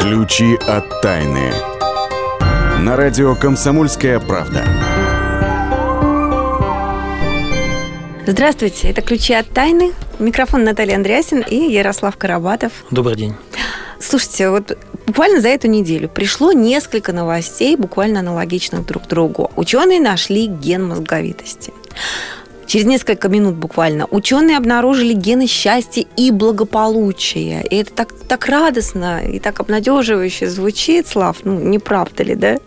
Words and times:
Ключи 0.00 0.56
от 0.66 1.02
тайны. 1.02 1.52
На 2.78 2.96
радио 2.96 3.34
«Комсомольская 3.34 4.18
правда». 4.18 4.64
Здравствуйте, 8.26 8.88
это 8.88 9.02
«Ключи 9.02 9.34
от 9.34 9.50
тайны». 9.50 9.92
Микрофон 10.18 10.64
Наталья 10.64 10.96
Андреасин 10.96 11.40
и 11.40 11.70
Ярослав 11.70 12.16
Карабатов. 12.16 12.72
Добрый 12.90 13.14
день. 13.14 13.34
Слушайте, 14.00 14.48
вот 14.48 14.78
буквально 15.06 15.42
за 15.42 15.48
эту 15.48 15.68
неделю 15.68 16.08
пришло 16.08 16.52
несколько 16.52 17.12
новостей, 17.12 17.76
буквально 17.76 18.20
аналогичных 18.20 18.86
друг 18.86 19.06
другу. 19.06 19.50
Ученые 19.54 20.00
нашли 20.00 20.46
ген 20.46 20.88
мозговитости. 20.88 21.74
Через 22.70 22.86
несколько 22.86 23.28
минут 23.28 23.56
буквально 23.56 24.06
ученые 24.12 24.56
обнаружили 24.56 25.12
гены 25.12 25.48
счастья 25.48 26.04
и 26.16 26.30
благополучия. 26.30 27.62
И 27.62 27.78
это 27.78 27.92
так, 27.92 28.12
так 28.28 28.46
радостно 28.46 29.20
и 29.24 29.40
так 29.40 29.58
обнадеживающе 29.58 30.48
звучит, 30.48 31.08
Слав, 31.08 31.38
ну 31.42 31.58
не 31.58 31.80
правда 31.80 32.22
ли, 32.22 32.36
да? 32.36 32.58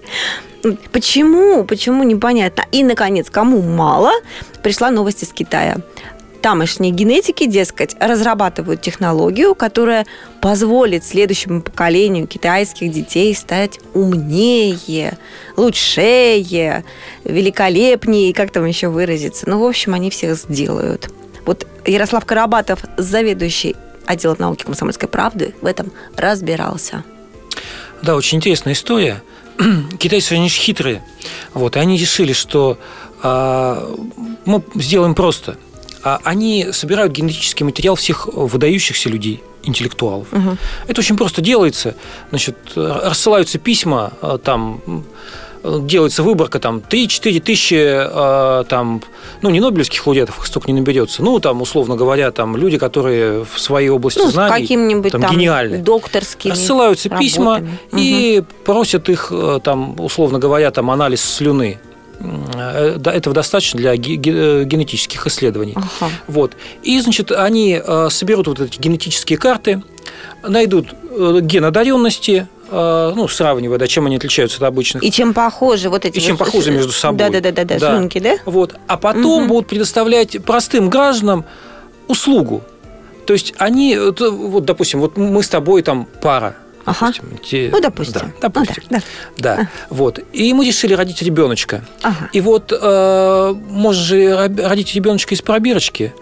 Почему? 0.91 1.63
Почему 1.63 2.03
непонятно. 2.03 2.65
И, 2.73 2.83
наконец, 2.83 3.29
кому 3.29 3.61
мало, 3.61 4.11
пришла 4.61 4.91
новость 4.91 5.23
из 5.23 5.31
Китая 5.31 5.77
тамошние 6.43 6.91
генетики, 6.91 7.45
дескать, 7.45 7.95
разрабатывают 8.01 8.81
технологию, 8.81 9.55
которая 9.55 10.05
позволит 10.41 11.05
следующему 11.05 11.61
поколению 11.61 12.27
китайских 12.27 12.91
детей 12.91 13.33
стать 13.33 13.79
умнее, 13.93 15.17
лучшее, 15.55 16.83
великолепнее, 17.23 18.33
как 18.33 18.51
там 18.51 18.65
еще 18.65 18.89
выразиться. 18.89 19.49
Ну, 19.49 19.59
в 19.59 19.63
общем, 19.63 19.93
они 19.93 20.09
всех 20.09 20.35
сделают. 20.35 21.09
Вот 21.45 21.65
Ярослав 21.85 22.25
Карабатов, 22.25 22.79
заведующий 22.97 23.77
отделом 24.05 24.35
науки 24.39 24.65
комсомольской 24.65 25.07
правды, 25.07 25.55
в 25.61 25.65
этом 25.65 25.93
разбирался. 26.17 27.05
Да, 28.01 28.17
очень 28.17 28.39
интересная 28.39 28.73
история. 28.73 29.23
Китайцы, 29.97 30.33
они 30.33 30.49
же 30.49 30.55
хитрые. 30.55 31.01
Вот, 31.53 31.77
и 31.77 31.79
они 31.79 31.97
решили, 31.97 32.33
что 32.33 32.77
э, 33.23 33.95
мы 34.43 34.61
сделаем 34.75 35.15
просто– 35.15 35.57
они 36.03 36.67
собирают 36.71 37.13
генетический 37.13 37.65
материал 37.65 37.95
всех 37.95 38.27
выдающихся 38.27 39.09
людей, 39.09 39.41
интеллектуалов. 39.63 40.27
Угу. 40.31 40.57
Это 40.87 40.99
очень 41.01 41.17
просто 41.17 41.41
делается. 41.41 41.95
Значит, 42.29 42.57
рассылаются 42.75 43.59
письма, 43.59 44.13
э, 44.21 44.37
там 44.43 44.81
делается 45.63 46.23
выборка, 46.23 46.59
там 46.59 46.79
3-4 46.79 47.39
тысячи, 47.39 47.75
э, 47.79 48.63
там, 48.65 49.01
ну, 49.41 49.49
не 49.49 49.61
нобелевских 49.61 50.05
лауреатов, 50.05 50.45
столько 50.45 50.69
не 50.69 50.79
наберется, 50.81 51.23
ну, 51.23 51.39
там, 51.39 51.61
условно 51.61 51.95
говоря, 51.95 52.31
там, 52.31 52.57
люди, 52.57 52.77
которые 52.77 53.45
в 53.45 53.57
своей 53.59 53.87
области 53.87 54.19
ну, 54.19 54.29
знаний, 54.29 54.61
каким-нибудь 54.61 55.13
там, 55.13 55.21
там 55.21 55.31
гениальны. 55.31 55.77
докторскими 55.77 56.51
Рассылаются 56.51 57.07
работами. 57.07 57.29
письма 57.29 57.55
угу. 57.55 57.97
и 57.97 58.43
просят 58.65 59.07
их, 59.07 59.31
там, 59.63 59.97
условно 60.01 60.37
говоря, 60.37 60.69
там, 60.71 60.91
анализ 60.91 61.21
слюны 61.21 61.79
этого 62.19 63.33
достаточно 63.33 63.79
для 63.79 63.95
генетических 63.95 65.27
исследований. 65.27 65.75
Ага. 65.75 66.11
Вот. 66.27 66.55
И, 66.81 66.99
значит, 66.99 67.31
они 67.31 67.81
э, 67.83 68.07
соберут 68.09 68.47
вот 68.47 68.59
эти 68.59 68.79
генетические 68.79 69.37
карты, 69.37 69.83
найдут 70.41 70.93
э, 71.09 71.39
ген 71.41 71.65
одаренности, 71.65 72.47
ну, 72.71 73.27
сравнивая, 73.27 73.77
да, 73.77 73.85
чем 73.85 74.07
они 74.07 74.15
отличаются 74.15 74.57
от 74.57 74.63
обычных. 74.63 75.03
И 75.03 75.11
чем 75.11 75.35
похожи 75.35 75.89
вот 75.89 76.05
эти... 76.05 76.17
И 76.17 76.21
чем 76.21 76.37
похожи 76.37 76.71
между 76.71 76.91
собой. 76.91 77.19
Да, 77.19 77.29
да, 77.29 77.39
да, 77.39 77.51
да, 77.51 77.65
да, 77.65 77.77
да. 77.77 77.97
слюнки, 77.97 78.19
да? 78.19 78.37
Вот. 78.45 78.75
А 78.87 78.97
потом 78.97 79.43
угу. 79.43 79.49
будут 79.49 79.67
предоставлять 79.67 80.43
простым 80.43 80.89
гражданам 80.89 81.45
услугу. 82.07 82.63
То 83.27 83.33
есть 83.33 83.53
они, 83.57 83.95
вот, 83.97 84.65
допустим, 84.65 85.01
вот 85.01 85.17
мы 85.17 85.43
с 85.43 85.49
тобой 85.49 85.83
там 85.83 86.07
пара, 86.19 86.55
Ага. 86.85 87.07
Допустим, 87.07 87.37
те... 87.43 87.69
Ну, 87.71 87.79
допустим. 87.79 88.33
Да, 88.41 88.49
допустим. 88.49 88.83
Ну, 88.89 88.97
да, 88.97 89.03
да. 89.37 89.55
да. 89.55 89.61
А. 89.61 89.93
Вот. 89.93 90.19
И 90.33 90.53
мы 90.53 90.65
решили 90.65 90.93
родить 90.93 91.21
ребеночка. 91.21 91.83
Ага. 92.01 92.29
И 92.33 92.41
вот 92.41 92.71
э, 92.71 93.55
можно 93.69 94.01
же 94.01 94.35
родить 94.57 94.93
ребеночка 94.93 95.33
из 95.33 95.41
пробирочки. 95.41 96.13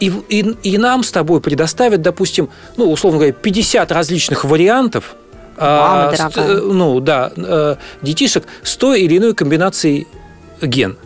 И, 0.00 0.12
и, 0.28 0.40
и 0.62 0.78
нам 0.78 1.02
с 1.04 1.12
тобой 1.12 1.40
предоставят, 1.40 2.02
допустим, 2.02 2.50
ну, 2.76 2.90
условно 2.90 3.18
говоря, 3.18 3.32
50 3.32 3.92
различных 3.92 4.44
вариантов 4.44 5.14
Мама 5.56 6.08
а, 6.08 6.30
ст, 6.30 6.36
ну, 6.36 6.98
да, 7.00 7.30
э, 7.36 7.76
детишек 8.00 8.44
с 8.62 8.76
той 8.76 9.02
или 9.02 9.18
иной 9.18 9.34
комбинацией 9.34 10.08
ген. 10.60 10.96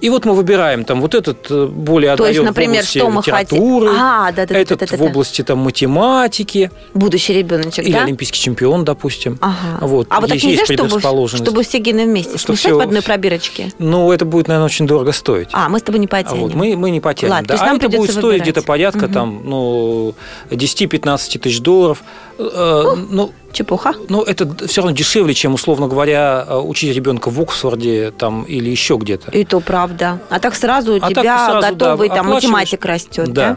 И 0.00 0.08
вот 0.08 0.24
мы 0.24 0.34
выбираем 0.34 0.84
там 0.84 1.00
вот 1.00 1.14
этот 1.14 1.50
э, 1.50 1.66
более 1.66 2.16
То 2.16 2.26
есть, 2.26 2.42
например, 2.42 2.82
в 2.82 2.86
области 2.86 2.98
что 2.98 3.10
мы 3.10 3.20
литературы, 3.20 3.88
хотим? 3.88 4.02
А, 4.02 4.32
да, 4.32 4.46
да, 4.46 4.58
этот 4.58 4.80
да, 4.80 4.86
да, 4.86 4.96
да, 4.96 5.04
в 5.04 5.06
области 5.06 5.42
там 5.42 5.58
математики. 5.58 6.70
Будущий 6.94 7.34
ребеночек, 7.34 7.84
Или 7.84 7.92
да? 7.92 8.04
олимпийский 8.04 8.40
чемпион, 8.40 8.84
допустим. 8.84 9.38
Ага. 9.40 9.86
Вот. 9.86 10.06
А 10.10 10.20
вот 10.20 10.30
так 10.30 10.42
нельзя, 10.42 10.64
чтобы, 10.64 11.28
чтобы 11.28 11.62
все 11.62 11.78
гены 11.78 12.04
вместе 12.04 12.38
что 12.38 12.54
смешать 12.54 12.72
все... 12.72 12.76
в 12.76 12.80
одной 12.80 13.02
пробирочке? 13.02 13.72
Ну, 13.78 14.10
это 14.10 14.24
будет, 14.24 14.48
наверное, 14.48 14.66
очень 14.66 14.86
дорого 14.86 15.12
стоить. 15.12 15.48
А, 15.52 15.68
мы 15.68 15.78
с 15.78 15.82
тобой 15.82 16.00
не 16.00 16.06
потянем. 16.06 16.42
Вот, 16.42 16.54
мы, 16.54 16.76
мы 16.76 16.90
не 16.90 17.00
потянем. 17.00 17.32
Ладно, 17.32 17.48
да. 17.48 17.56
то 17.56 17.62
есть 17.62 17.72
а 17.72 17.76
это 17.76 17.88
будет 17.96 18.10
стоить 18.12 18.42
где-то 18.42 18.62
порядка 18.62 19.04
угу. 19.04 19.12
там, 19.12 19.42
ну, 19.44 20.14
10-15 20.50 21.38
тысяч 21.38 21.60
долларов. 21.60 22.02
Э, 22.38 22.96
ну, 23.10 23.32
Чепуха. 23.52 23.94
Ну, 24.08 24.22
это 24.22 24.66
все 24.66 24.82
равно 24.82 24.96
дешевле, 24.96 25.34
чем, 25.34 25.54
условно 25.54 25.88
говоря, 25.88 26.44
э, 26.46 26.56
учить 26.56 26.94
ребенка 26.94 27.30
в 27.30 27.40
Оксфорде 27.40 28.12
там, 28.12 28.44
или 28.44 28.70
еще 28.70 28.96
где-то. 28.96 29.30
И 29.32 29.44
то 29.44 29.60
правда. 29.60 30.20
А 30.30 30.38
так 30.38 30.54
сразу 30.54 30.94
у 30.94 30.96
а 31.00 31.08
тебя 31.10 31.46
сразу, 31.46 31.72
готовый 31.72 32.08
да, 32.08 32.16
там 32.16 32.28
математик 32.28 32.84
растет, 32.84 33.32
да? 33.32 33.48
да? 33.50 33.56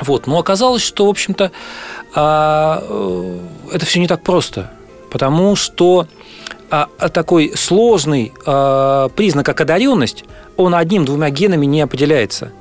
Вот, 0.00 0.26
но 0.26 0.38
оказалось, 0.38 0.82
что, 0.82 1.06
в 1.06 1.10
общем-то, 1.10 1.50
а, 2.14 2.84
э, 2.86 3.38
это 3.72 3.86
все 3.86 4.00
не 4.00 4.06
так 4.06 4.22
просто, 4.22 4.70
потому 5.10 5.56
что 5.56 6.06
а, 6.70 6.86
такой 7.08 7.52
сложный 7.56 8.32
признак, 8.44 9.46
как 9.46 9.62
одаренность, 9.62 10.24
он 10.56 10.74
одним-двумя 10.74 11.30
генами 11.30 11.64
не 11.64 11.80
определяется. 11.80 12.52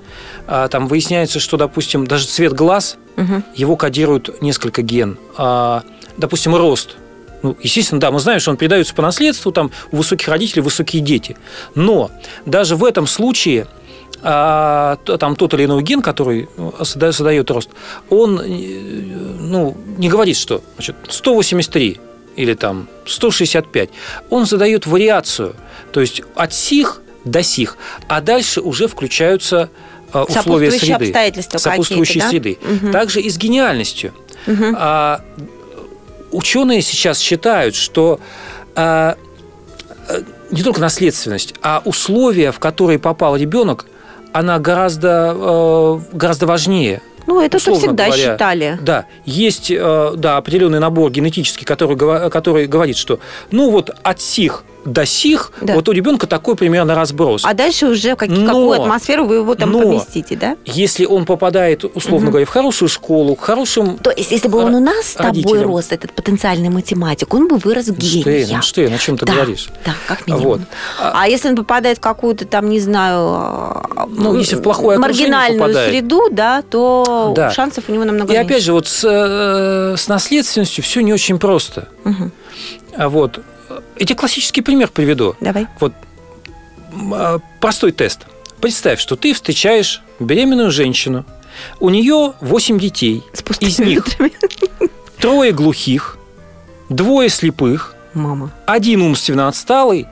Там 0.46 0.88
выясняется, 0.88 1.42
что, 1.42 1.58
допустим, 1.58 2.08
даже 2.08 2.26
цвет 2.26 2.54
глаз, 2.54 2.96
угу. 3.18 3.44
его 3.54 3.76
кодируют 3.76 4.42
несколько 4.42 4.82
ген 4.82 5.18
допустим, 6.18 6.56
рост. 6.56 6.96
Ну, 7.44 7.56
естественно, 7.62 8.02
да, 8.02 8.12
мы 8.12 8.20
знаем, 8.20 8.40
что 8.40 8.52
он 8.52 8.58
передается 8.58 8.94
по 8.96 9.02
наследству, 9.02 9.52
там 9.52 9.72
у 9.92 9.98
высоких 9.98 10.28
родителей 10.28 10.62
высокие 10.62 11.02
дети. 11.02 11.38
Но 11.76 12.10
даже 12.46 12.76
в 12.76 12.84
этом 12.84 13.06
случае 13.06 13.68
а, 14.24 14.98
там 14.98 15.36
тот 15.36 15.54
или 15.54 15.66
иной 15.66 15.84
ген, 15.84 16.02
который 16.02 16.50
задает 16.80 17.52
рост, 17.52 17.70
он 18.10 18.40
э, 18.40 18.46
ну, 18.46 19.78
не 19.98 20.10
говорит, 20.10 20.38
что 20.38 20.64
значит, 20.76 20.96
183 21.08 22.00
или 22.36 22.54
там 22.56 22.88
165. 23.06 23.90
Он 24.30 24.46
задает 24.46 24.88
вариацию, 24.88 25.56
то 25.92 26.02
есть 26.02 26.24
от 26.36 26.54
сих 26.54 27.02
до 27.24 27.44
сих, 27.44 27.78
а 28.08 28.22
дальше 28.22 28.62
уже 28.62 28.88
включаются 28.88 29.70
а, 30.12 30.24
условия 30.24 30.72
среды, 30.72 31.06
обстоятельства 31.06 31.58
сопутствующие 31.58 32.24
да? 32.24 32.30
среды. 32.30 32.58
Угу. 32.62 32.92
Также 32.92 33.22
и 33.22 33.30
с 33.30 33.38
гениальностью. 33.38 34.14
Угу. 34.48 34.66
А, 34.76 35.22
ученые 36.32 36.82
сейчас 36.82 37.20
считают, 37.20 37.76
что 37.76 38.20
э, 38.76 39.16
не 40.52 40.64
только 40.64 40.80
наследственность, 40.80 41.54
а 41.62 41.82
условия, 41.86 42.52
в 42.52 42.60
которые 42.60 43.00
попал 43.00 43.36
ребенок, 43.36 43.86
она 44.34 44.60
гораздо, 44.60 45.36
э, 45.36 46.00
гораздо 46.14 46.46
важнее. 46.48 47.02
Ну, 47.26 47.42
это 47.42 47.64
то 47.64 47.76
всегда 47.76 48.06
говоря, 48.06 48.34
считали. 48.34 48.80
Да, 48.82 49.06
есть 49.26 49.70
э, 49.70 50.14
да, 50.16 50.38
определенный 50.38 50.80
набор 50.80 51.12
генетический, 51.12 51.66
который, 51.66 51.98
который 52.30 52.68
говорит, 52.68 52.96
что 52.96 53.20
ну 53.52 53.70
вот 53.70 53.94
от 54.02 54.22
сих 54.22 54.64
до 54.88 55.06
сих, 55.06 55.52
да. 55.62 55.74
вот 55.76 55.88
у 55.90 55.92
ребенка 55.92 56.28
такой 56.28 56.56
примерно 56.56 56.96
разброс. 56.96 57.44
А 57.46 57.54
дальше 57.54 57.88
уже 57.88 58.16
как, 58.16 58.30
но, 58.30 58.46
какую 58.46 58.82
атмосферу 58.82 59.26
вы 59.26 59.36
его 59.36 59.56
там 59.56 59.72
но, 59.72 59.82
поместите, 59.82 60.36
да? 60.36 60.58
Если 60.66 61.06
он 61.06 61.26
попадает, 61.26 61.84
условно 61.84 62.28
угу. 62.28 62.32
говоря, 62.32 62.46
в 62.46 62.50
хорошую 62.50 62.90
школу, 62.90 63.36
к 63.36 63.42
хорошим 63.42 63.98
То 63.98 64.12
есть, 64.12 64.32
если 64.32 64.48
бы 64.48 64.60
он 64.60 64.76
у 64.76 64.80
нас 64.80 65.08
с 65.08 65.14
тобой 65.14 65.62
рос, 65.62 65.88
этот 65.90 66.14
потенциальный 66.14 66.70
математик, 66.70 67.34
он 67.34 67.48
бы 67.48 67.58
вырос 67.58 67.90
гением. 67.90 68.58
Ну, 68.58 68.62
что, 68.62 68.82
ну, 68.82 68.96
о 68.96 68.98
чем 68.98 69.18
ты 69.18 69.26
да, 69.26 69.34
говоришь? 69.34 69.68
Да, 69.86 69.94
как 70.08 70.26
минимум. 70.26 70.44
Вот. 70.44 70.62
А, 71.00 71.24
а 71.24 71.28
если 71.28 71.50
он 71.50 71.56
попадает 71.56 71.98
в 71.98 72.02
какую-то 72.02 72.46
там, 72.46 72.70
не 72.70 72.80
знаю, 72.80 73.20
а, 73.20 74.08
ну, 74.10 74.38
если 74.38 74.56
в 74.56 74.62
плохое 74.62 74.98
маргинальную 74.98 75.74
среду, 75.74 76.30
да, 76.32 76.62
то 76.62 77.34
да. 77.36 77.52
шансов 77.52 77.86
у 77.88 77.92
него 77.92 78.06
намного 78.06 78.34
И 78.34 78.38
меньше. 78.38 78.46
опять 78.46 78.64
же, 78.64 78.74
вот 78.74 78.88
с, 78.88 79.04
э, 79.04 79.98
с 79.98 80.08
наследственностью 80.08 80.84
все 80.84 81.02
не 81.02 81.14
очень 81.14 81.40
просто. 81.40 81.90
Угу. 82.06 82.32
Вот 83.10 83.42
я 83.98 84.06
тебе 84.06 84.16
классический 84.16 84.62
пример 84.62 84.90
приведу. 84.90 85.36
Давай. 85.40 85.68
Вот 85.80 85.94
а, 87.14 87.40
простой 87.60 87.92
тест. 87.92 88.22
Представь, 88.62 89.00
что 89.00 89.16
ты 89.16 89.34
встречаешь 89.34 90.02
беременную 90.20 90.72
женщину, 90.72 91.26
у 91.80 91.90
нее 91.90 92.34
8 92.42 92.80
детей, 92.80 93.24
из 93.60 93.80
них 93.80 94.06
трое 95.20 95.52
глухих, 95.52 96.18
двое 96.90 97.30
слепых, 97.30 97.96
Мама. 98.14 98.52
один 98.66 99.02
умственно 99.02 99.48
отсталый, 99.48 100.08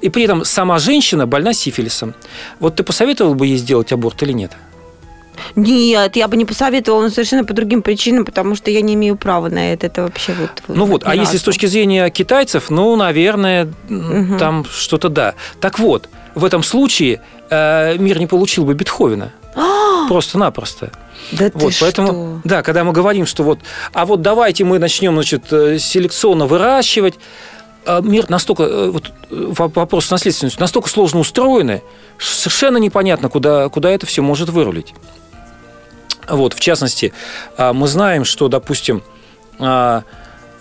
и 0.00 0.08
при 0.08 0.24
этом 0.24 0.44
сама 0.44 0.78
женщина 0.78 1.26
больна 1.26 1.52
сифилисом. 1.52 2.14
Вот 2.60 2.76
ты 2.76 2.82
посоветовал 2.82 3.34
бы 3.34 3.46
ей 3.46 3.56
сделать 3.56 3.92
аборт 3.92 4.22
или 4.22 4.32
нет? 4.32 4.52
Нет, 5.56 6.16
я 6.16 6.28
бы 6.28 6.36
не 6.36 6.44
посоветовала, 6.44 7.02
но 7.02 7.08
совершенно 7.10 7.44
по 7.44 7.52
другим 7.54 7.82
причинам, 7.82 8.24
потому 8.24 8.54
что 8.54 8.70
я 8.70 8.80
не 8.80 8.94
имею 8.94 9.16
права 9.16 9.48
на 9.48 9.72
это. 9.72 9.86
Это 9.86 10.02
вообще 10.02 10.34
вот... 10.38 10.50
Ну 10.68 10.84
вот, 10.86 11.02
а 11.04 11.14
если 11.14 11.36
с 11.36 11.42
точки 11.42 11.66
зрения 11.66 12.08
китайцев, 12.10 12.70
ну, 12.70 12.94
наверное, 12.96 13.72
Мгм. 13.88 14.38
там 14.38 14.64
что-то 14.70 15.08
да. 15.08 15.34
Так 15.60 15.78
вот, 15.78 16.08
в 16.34 16.44
этом 16.44 16.62
случае 16.62 17.20
э, 17.50 17.96
мир 17.98 18.18
не 18.18 18.26
получил 18.26 18.64
бы 18.64 18.74
Бетховена. 18.74 19.30
Просто-напросто. 20.08 20.90
Да 21.32 21.50
ты 21.50 21.58
Вот, 21.58 21.72
поэтому, 21.80 22.08
что? 22.08 22.40
да, 22.44 22.62
когда 22.62 22.84
мы 22.84 22.92
говорим, 22.92 23.26
что 23.26 23.42
вот, 23.44 23.60
а 23.92 24.04
вот 24.06 24.22
давайте 24.22 24.64
мы 24.64 24.78
начнем, 24.78 25.14
значит, 25.14 25.52
э, 25.52 25.78
селекционно 25.78 26.46
выращивать, 26.46 27.14
а 27.86 28.00
мир 28.00 28.28
настолько, 28.28 28.64
э, 28.64 28.90
вот 28.90 29.12
э, 29.30 29.34
воп- 29.34 29.72
вопрос 29.74 30.06
с 30.06 30.10
наследственностью, 30.10 30.60
настолько 30.60 30.88
сложно 30.88 31.20
устроены, 31.20 31.82
совершенно 32.18 32.78
непонятно, 32.78 33.28
куда, 33.28 33.68
куда 33.68 33.90
это 33.90 34.06
все 34.06 34.22
может 34.22 34.48
вырулить. 34.48 34.94
Вот, 36.28 36.54
в 36.54 36.60
частности, 36.60 37.12
а, 37.56 37.72
мы 37.72 37.86
знаем, 37.88 38.24
что, 38.24 38.48
допустим, 38.48 39.02
а, 39.58 40.02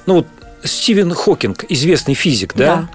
ну 0.05 0.15
вот 0.15 0.27
Стивен 0.63 1.11
Хокинг, 1.13 1.65
известный 1.69 2.13
физик, 2.13 2.53
да? 2.55 2.87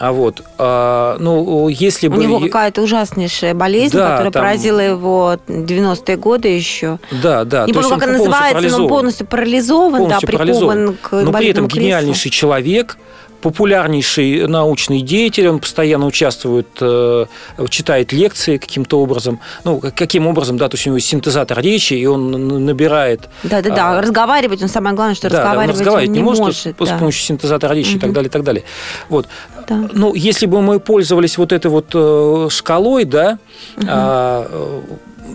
А 0.00 0.12
вот, 0.12 0.42
а, 0.58 1.16
ну, 1.18 1.66
если 1.68 2.06
У 2.06 2.12
бы... 2.12 2.22
него 2.22 2.38
е- 2.38 2.46
какая-то 2.46 2.82
ужаснейшая 2.82 3.52
болезнь, 3.52 3.96
Да, 3.96 4.10
которая 4.10 4.30
там- 4.30 4.42
поразила 4.44 4.78
его 4.78 5.36
в 5.48 5.50
90-е 5.50 6.16
годы 6.16 6.48
еще. 6.48 7.00
Да, 7.10 7.44
да. 7.44 7.66
не 7.66 7.72
помню, 7.72 7.88
как 7.88 8.02
он 8.04 8.08
она 8.10 8.18
называется, 8.18 8.68
но 8.78 8.84
он 8.84 8.88
полностью 8.88 9.26
парализован, 9.26 9.98
полностью 9.98 10.20
да, 10.20 10.26
прикован 10.38 10.46
парализован. 10.46 10.96
к 11.02 11.12
Но 11.12 11.32
при 11.32 11.48
этом 11.48 11.66
креслу. 11.66 11.82
гениальнейший 11.82 12.30
человек, 12.30 12.96
популярнейший 13.40 14.46
научный 14.46 15.00
деятель, 15.02 15.48
он 15.48 15.58
постоянно 15.58 16.06
участвует, 16.06 16.66
э, 16.80 17.26
читает 17.68 18.12
лекции 18.12 18.56
каким-то 18.56 19.00
образом. 19.00 19.40
Ну, 19.64 19.80
как- 19.80 19.94
каким 19.94 20.26
образом, 20.26 20.56
да, 20.58 20.68
то 20.68 20.74
есть 20.76 20.86
у 20.86 20.90
него 20.90 20.96
есть 20.96 21.08
синтезатор 21.08 21.60
речи, 21.60 21.94
и 21.94 22.06
он 22.06 22.64
набирает... 22.64 23.28
Да-да-да, 23.42 23.98
а, 23.98 24.00
разговаривать, 24.02 24.62
он 24.62 24.68
самое 24.68 24.94
главное, 24.96 25.14
что 25.14 25.28
да, 25.30 25.36
да, 25.36 25.42
он 25.42 25.68
разговаривать 25.68 25.70
он 25.70 25.80
разговаривать 25.80 26.16
не 26.16 26.22
может, 26.22 26.56
с- 26.56 26.60
с 26.60 26.88
да. 26.90 26.98
помощью 26.98 27.22
синтезатора 27.24 27.74
речи 27.74 27.96
и 27.96 27.98
так 27.98 28.12
далее, 28.12 28.28
и 28.28 28.32
так 28.32 28.42
далее. 28.42 28.64
Вот. 29.08 29.26
Да. 29.68 29.88
Ну, 29.92 30.14
если 30.14 30.46
бы 30.46 30.62
мы 30.62 30.80
пользовались 30.80 31.38
вот 31.38 31.52
этой 31.52 31.70
вот 31.70 31.90
э, 31.94 32.48
шкалой, 32.50 33.04
да, 33.04 33.38
а, 33.86 34.46
э, 34.50 34.80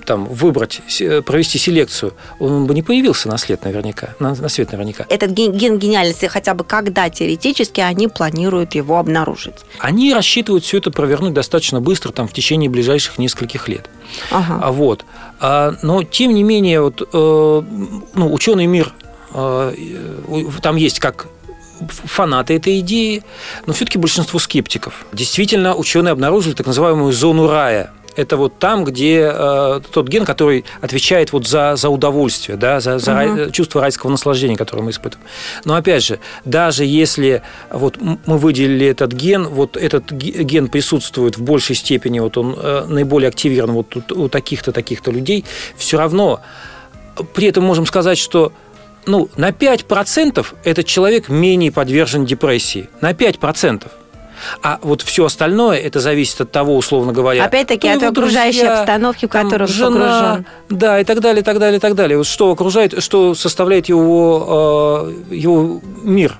там, 0.05 0.25
выбрать, 0.25 0.81
се- 0.87 1.21
провести 1.21 1.57
селекцию, 1.57 2.13
он 2.39 2.65
бы 2.65 2.73
не 2.73 2.81
появился 2.81 3.27
на 3.27 3.37
след 3.37 3.63
наверняка, 3.63 4.09
на, 4.19 4.35
на 4.35 4.49
свет 4.49 4.71
наверняка. 4.71 5.05
Этот 5.09 5.31
ген, 5.31 5.51
ген 5.53 5.77
гениальности 5.77 6.25
хотя 6.25 6.53
бы 6.53 6.63
когда 6.63 7.09
теоретически 7.09 7.81
они 7.81 8.07
планируют 8.07 8.75
его 8.75 8.97
обнаружить. 8.97 9.55
Они 9.79 10.13
рассчитывают 10.13 10.63
все 10.63 10.77
это 10.77 10.91
провернуть 10.91 11.33
достаточно 11.33 11.81
быстро, 11.81 12.11
там, 12.11 12.27
в 12.27 12.33
течение 12.33 12.69
ближайших 12.69 13.17
нескольких 13.17 13.67
лет. 13.67 13.89
Ага. 14.31 14.59
А 14.61 14.71
вот. 14.71 15.05
А, 15.39 15.75
но 15.81 16.03
тем 16.03 16.33
не 16.33 16.43
менее, 16.43 16.81
вот, 16.81 17.01
э, 17.01 17.61
ну, 18.15 18.33
ученый 18.33 18.65
мир, 18.65 18.93
э, 19.33 19.73
э, 19.77 20.43
там 20.61 20.75
есть 20.75 20.99
как 20.99 21.27
фанаты 21.87 22.55
этой 22.55 22.79
идеи, 22.79 23.23
но 23.65 23.73
все-таки 23.73 23.97
большинство 23.97 24.39
скептиков. 24.39 25.05
Действительно, 25.11 25.75
ученые 25.75 26.11
обнаружили 26.11 26.53
так 26.53 26.67
называемую 26.67 27.11
зону 27.11 27.47
рая. 27.47 27.91
Это 28.15 28.37
вот 28.37 28.59
там, 28.59 28.83
где 28.83 29.31
э, 29.33 29.81
тот 29.91 30.07
ген, 30.07 30.25
который 30.25 30.65
отвечает 30.81 31.33
вот 31.33 31.47
за, 31.47 31.75
за 31.75 31.89
удовольствие, 31.89 32.57
да, 32.57 32.79
за, 32.79 32.99
за 32.99 33.11
рай- 33.13 33.27
Мгм. 33.29 33.51
чувство 33.51 33.81
райского 33.81 34.11
наслаждения, 34.11 34.55
которое 34.55 34.83
мы 34.83 34.91
испытываем. 34.91 35.27
Но 35.65 35.73
опять 35.75 36.03
же, 36.03 36.19
даже 36.45 36.85
если 36.85 37.41
вот 37.71 37.97
мы 37.99 38.37
выделили 38.37 38.85
этот 38.87 39.13
ген, 39.13 39.47
вот 39.47 39.77
этот 39.77 40.11
ге- 40.11 40.43
ген 40.43 40.67
присутствует 40.67 41.37
в 41.37 41.41
большей 41.43 41.75
степени, 41.75 42.19
вот 42.19 42.37
он 42.37 42.55
э, 42.57 42.85
наиболее 42.87 43.29
активирован 43.29 43.73
вот 43.73 43.95
у, 44.11 44.21
у 44.23 44.29
таких-то, 44.29 44.71
таких-то 44.71 45.11
людей, 45.11 45.43
все 45.75 45.97
равно 45.97 46.41
при 47.33 47.47
этом 47.47 47.63
можем 47.63 47.85
сказать, 47.85 48.17
что 48.17 48.51
ну, 49.05 49.29
на 49.35 49.49
5% 49.49 50.45
этот 50.63 50.85
человек 50.85 51.29
менее 51.29 51.71
подвержен 51.71 52.25
депрессии. 52.25 52.89
На 53.01 53.11
5%. 53.11 53.83
А 54.61 54.79
вот 54.81 55.01
все 55.01 55.25
остальное, 55.25 55.77
это 55.79 55.99
зависит 55.99 56.41
от 56.41 56.51
того, 56.51 56.75
условно 56.77 57.11
говоря. 57.13 57.45
Опять-таки 57.45 57.87
от 57.87 58.03
окружающей 58.03 58.59
друзья, 58.61 58.79
обстановки, 58.79 59.25
в 59.25 59.29
там, 59.29 59.43
которую 59.45 59.67
он 59.69 59.73
жена, 59.73 59.89
погружен. 59.89 60.45
да, 60.69 60.99
и 60.99 61.03
так 61.03 61.19
далее, 61.19 61.41
и 61.41 61.43
так 61.43 61.59
далее, 61.59 61.77
и 61.77 61.81
так 61.81 61.95
далее. 61.95 62.17
Вот 62.17 62.27
что 62.27 62.51
окружает, 62.51 63.01
что 63.03 63.35
составляет 63.35 63.87
его, 63.89 65.07
э, 65.29 65.35
его 65.35 65.81
мир, 66.03 66.37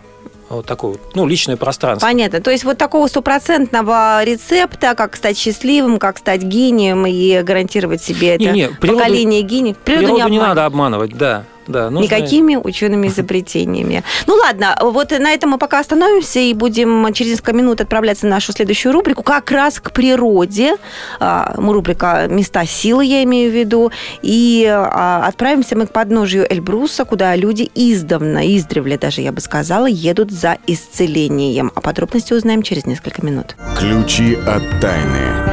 вот 0.49 0.65
такой 0.65 0.91
вот, 0.91 1.15
ну, 1.15 1.25
личное 1.25 1.57
пространство. 1.57 2.07
Понятно. 2.07 2.39
То 2.41 2.51
есть 2.51 2.63
вот 2.63 2.77
такого 2.77 3.07
стопроцентного 3.07 4.23
рецепта, 4.23 4.93
как 4.95 5.15
стать 5.15 5.37
счастливым, 5.37 5.97
как 5.99 6.17
стать 6.19 6.43
гением 6.43 7.05
и 7.05 7.41
гарантировать 7.41 8.03
себе 8.03 8.37
Не, 8.37 8.45
это 8.45 8.51
не, 8.53 8.67
природу- 8.69 8.97
поколение 8.99 9.41
гениев. 9.41 9.77
Природу, 9.77 10.05
Природу 10.05 10.15
не 10.17 10.21
обманывать. 10.23 10.47
надо 10.49 10.65
обманывать, 10.65 11.17
да. 11.17 11.43
Да 11.67 11.89
нужно- 11.89 12.03
Никакими 12.05 12.55
учеными 12.55 13.07
изобретениями. 13.13 14.03
Ну 14.27 14.35
ладно, 14.35 14.77
вот 14.81 15.11
на 15.11 15.31
этом 15.31 15.51
мы 15.51 15.57
пока 15.57 15.79
остановимся 15.79 16.39
и 16.39 16.53
будем 16.53 17.11
через 17.13 17.31
несколько 17.31 17.53
минут 17.53 17.81
отправляться 17.81 18.25
в 18.27 18.29
нашу 18.29 18.51
следующую 18.53 18.93
рубрику, 18.93 19.23
как 19.23 19.51
раз 19.51 19.79
к 19.79 19.91
природе. 19.91 20.75
А, 21.19 21.55
мы 21.57 21.73
Рубрика 21.73 22.27
«Места 22.29 22.65
силы» 22.65 23.05
я 23.05 23.23
имею 23.23 23.51
в 23.51 23.55
виду. 23.55 23.91
И 24.21 24.65
а, 24.69 25.25
отправимся 25.27 25.75
мы 25.75 25.87
к 25.87 25.91
подножию 25.91 26.45
Эльбруса, 26.51 27.05
куда 27.05 27.35
люди 27.35 27.69
издавна, 27.75 28.45
издревле 28.57 28.97
даже, 28.97 29.21
я 29.21 29.31
бы 29.31 29.41
сказала, 29.41 29.85
едут 29.85 30.31
за 30.31 30.57
исцелением. 30.67 31.71
А 31.75 31.81
подробности 31.81 32.33
узнаем 32.33 32.61
через 32.61 32.85
несколько 32.85 33.25
минут. 33.25 33.55
Ключи 33.77 34.35
от 34.35 34.63
тайны. 34.79 35.52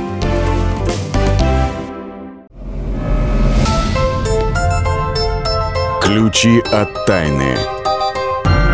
Ключи 6.11 6.59
от 6.73 7.05
тайны. 7.05 7.55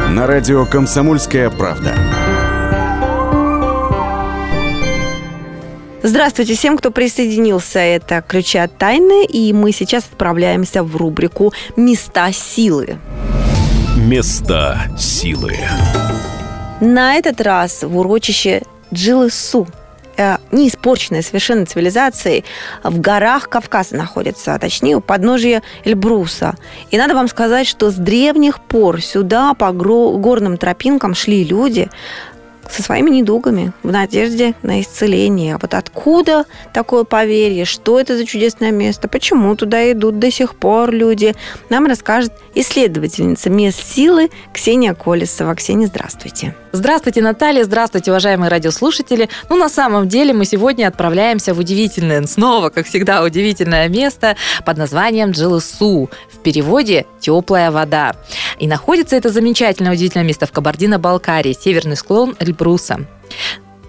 На 0.09 0.25
радио 0.25 0.65
«Комсомольская 0.65 1.51
правда». 1.51 1.93
Здравствуйте 6.01 6.55
всем, 6.55 6.79
кто 6.79 6.89
присоединился. 6.89 7.77
Это 7.77 8.23
«Ключи 8.27 8.57
от 8.57 8.75
тайны», 8.79 9.23
и 9.23 9.53
мы 9.53 9.71
сейчас 9.71 10.05
отправляемся 10.11 10.81
в 10.81 10.95
рубрику 10.95 11.53
«Места 11.75 12.31
силы». 12.31 12.97
Места 13.95 14.87
силы. 14.97 15.57
На 16.81 17.17
этот 17.17 17.39
раз 17.41 17.83
в 17.83 17.99
урочище 17.99 18.63
Джилысу, 18.91 19.67
не 20.51 20.67
испорченной 20.67 21.23
совершенно 21.23 21.65
цивилизацией, 21.65 22.45
в 22.83 22.99
горах 22.99 23.49
Кавказа 23.49 23.95
находится, 23.95 24.53
а 24.53 24.59
точнее 24.59 24.95
у 24.95 25.01
подножия 25.01 25.61
Эльбруса. 25.83 26.55
И 26.91 26.97
надо 26.97 27.13
вам 27.13 27.27
сказать, 27.27 27.67
что 27.67 27.91
с 27.91 27.95
древних 27.95 28.59
пор 28.59 29.01
сюда 29.01 29.53
по 29.53 29.71
горным 29.71 30.57
тропинкам 30.57 31.13
шли 31.15 31.43
люди 31.43 31.89
со 32.71 32.83
своими 32.83 33.09
недугами, 33.09 33.73
в 33.83 33.91
надежде 33.91 34.53
на 34.61 34.81
исцеление. 34.81 35.55
А 35.55 35.59
вот 35.61 35.73
откуда 35.73 36.45
такое 36.73 37.03
поверье, 37.03 37.65
что 37.65 37.99
это 37.99 38.17
за 38.17 38.25
чудесное 38.25 38.71
место, 38.71 39.07
почему 39.07 39.55
туда 39.55 39.91
идут 39.91 40.19
до 40.19 40.31
сих 40.31 40.55
пор 40.55 40.91
люди, 40.91 41.35
нам 41.69 41.85
расскажет 41.85 42.33
исследовательница 42.55 43.49
мест 43.49 43.81
силы 43.93 44.29
Ксения 44.53 44.93
Колесова. 44.93 45.55
Ксения, 45.55 45.87
здравствуйте. 45.87 46.55
Здравствуйте, 46.73 47.21
Наталья, 47.21 47.63
здравствуйте, 47.63 48.11
уважаемые 48.11 48.49
радиослушатели. 48.49 49.29
Ну, 49.49 49.55
на 49.55 49.69
самом 49.69 50.07
деле, 50.07 50.33
мы 50.33 50.45
сегодня 50.45 50.87
отправляемся 50.87 51.53
в 51.53 51.59
удивительное, 51.59 52.21
снова, 52.27 52.69
как 52.69 52.85
всегда, 52.85 53.23
удивительное 53.23 53.89
место 53.89 54.35
под 54.65 54.77
названием 54.77 55.31
Джилысу. 55.31 56.09
В 56.31 56.37
переводе 56.43 57.05
«теплая 57.19 57.71
вода». 57.71 58.15
И 58.59 58.67
находится 58.67 59.15
это 59.15 59.29
замечательное, 59.29 59.93
удивительное 59.93 60.25
место 60.25 60.45
в 60.45 60.51
Кабардино-Балкарии, 60.51 61.57
северный 61.59 61.95
склон 61.95 62.35
Эльбруса. 62.57 63.05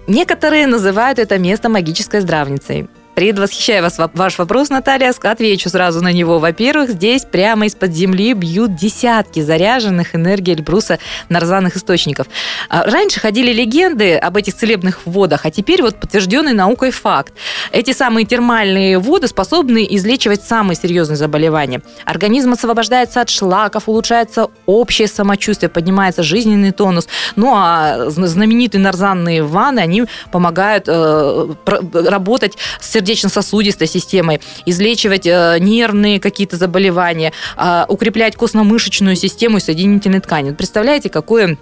Некоторые 0.07 0.67
называют 0.67 1.19
это 1.19 1.37
место 1.37 1.69
магической 1.69 2.21
здравницей. 2.21 2.87
Предвосхищаю 3.19 3.83
вас, 3.83 3.97
ваш 4.13 4.37
вопрос, 4.37 4.69
Наталья, 4.69 5.13
отвечу 5.23 5.67
сразу 5.67 6.01
на 6.01 6.13
него. 6.13 6.39
Во-первых, 6.39 6.91
здесь 6.91 7.25
прямо 7.25 7.65
из-под 7.65 7.91
земли 7.91 8.31
бьют 8.31 8.77
десятки 8.77 9.41
заряженных 9.41 10.15
энергией 10.15 10.55
Эльбруса 10.55 10.99
нарзанных 11.27 11.75
источников. 11.75 12.27
А, 12.69 12.85
раньше 12.85 13.19
ходили 13.19 13.51
легенды 13.51 14.15
об 14.15 14.37
этих 14.37 14.55
целебных 14.55 15.05
водах, 15.05 15.41
а 15.43 15.51
теперь 15.51 15.81
вот 15.81 15.99
подтвержденный 15.99 16.53
наукой 16.53 16.91
факт. 16.91 17.33
Эти 17.73 17.91
самые 17.91 18.25
термальные 18.25 18.99
воды 18.99 19.27
способны 19.27 19.85
излечивать 19.89 20.41
самые 20.41 20.77
серьезные 20.77 21.17
заболевания. 21.17 21.81
Организм 22.05 22.53
освобождается 22.53 23.19
от 23.19 23.29
шлаков, 23.29 23.89
улучшается 23.89 24.47
общее 24.65 25.09
самочувствие, 25.09 25.67
поднимается 25.67 26.23
жизненный 26.23 26.71
тонус. 26.71 27.09
Ну 27.35 27.51
а 27.53 28.09
знаменитые 28.09 28.79
нарзанные 28.79 29.43
ванны, 29.43 29.81
они 29.81 30.05
помогают 30.31 30.85
э, 30.87 31.47
работать 31.93 32.57
с 32.79 32.89
сердечным 32.89 33.08
сердечно-сосудистой 33.09 33.87
системой, 33.87 34.39
излечивать 34.65 35.25
э, 35.25 35.57
нервные 35.59 36.19
какие-то 36.19 36.57
заболевания, 36.57 37.33
э, 37.57 37.85
укреплять 37.87 38.35
костно-мышечную 38.35 39.15
систему 39.15 39.57
и 39.57 39.59
соединительные 39.59 40.21
ткани. 40.21 40.51
Представляете, 40.51 41.09
какое 41.09 41.57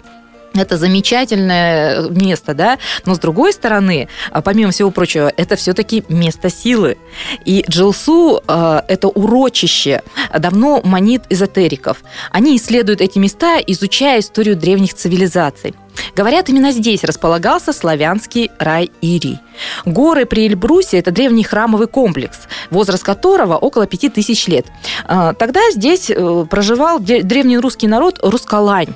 это 0.54 0.76
замечательное 0.76 2.08
место, 2.08 2.54
да, 2.54 2.78
но 3.04 3.14
с 3.14 3.18
другой 3.18 3.52
стороны, 3.52 4.08
а, 4.30 4.42
помимо 4.42 4.70
всего 4.70 4.90
прочего, 4.90 5.32
это 5.36 5.56
все-таки 5.56 6.04
место 6.08 6.50
силы. 6.50 6.96
И 7.44 7.64
Джилсу 7.68 8.42
э, 8.46 8.82
это 8.88 9.08
урочище, 9.08 10.02
давно 10.36 10.80
манит 10.84 11.22
эзотериков. 11.28 11.98
Они 12.30 12.56
исследуют 12.56 13.00
эти 13.00 13.18
места, 13.18 13.58
изучая 13.58 14.20
историю 14.20 14.56
древних 14.56 14.94
цивилизаций. 14.94 15.74
Говорят, 16.14 16.48
именно 16.48 16.72
здесь 16.72 17.04
располагался 17.04 17.72
славянский 17.72 18.50
рай 18.58 18.90
Ирий. 19.00 19.38
Горы 19.84 20.26
при 20.26 20.46
Эльбрусе– 20.46 20.98
это 20.98 21.10
древний 21.10 21.44
храмовый 21.44 21.88
комплекс, 21.88 22.40
возраст 22.70 23.02
которого 23.02 23.56
около 23.56 23.86
пяти 23.86 24.08
тысяч 24.08 24.46
лет. 24.46 24.66
А, 25.06 25.34
тогда 25.34 25.60
здесь 25.72 26.10
э, 26.10 26.46
проживал 26.48 27.00
древний 27.00 27.58
русский 27.58 27.88
народ 27.88 28.20
Рускалань. 28.22 28.94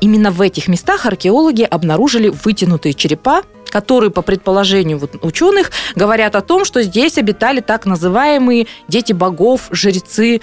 Именно 0.00 0.30
в 0.30 0.40
этих 0.40 0.68
местах 0.68 1.06
археологи 1.06 1.62
обнаружили 1.62 2.28
вытянутые 2.28 2.94
черепа, 2.94 3.42
которые, 3.70 4.10
по 4.10 4.22
предположению 4.22 5.00
ученых, 5.22 5.70
говорят 5.94 6.36
о 6.36 6.40
том, 6.40 6.64
что 6.64 6.82
здесь 6.82 7.18
обитали 7.18 7.60
так 7.60 7.86
называемые 7.86 8.66
дети 8.88 9.12
богов, 9.12 9.68
жрецы. 9.70 10.40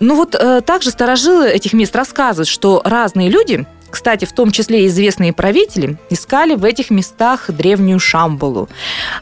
Ну 0.00 0.16
вот 0.16 0.34
э, 0.34 0.60
также 0.60 0.90
старожилы 0.90 1.48
этих 1.48 1.72
мест 1.72 1.94
рассказывают, 1.94 2.48
что 2.48 2.82
разные 2.84 3.28
люди 3.28 3.66
кстати, 3.92 4.24
в 4.24 4.32
том 4.32 4.50
числе 4.50 4.86
известные 4.86 5.32
правители 5.32 5.98
искали 6.10 6.54
в 6.54 6.64
этих 6.64 6.90
местах 6.90 7.50
древнюю 7.50 8.00
Шамбалу, 8.00 8.68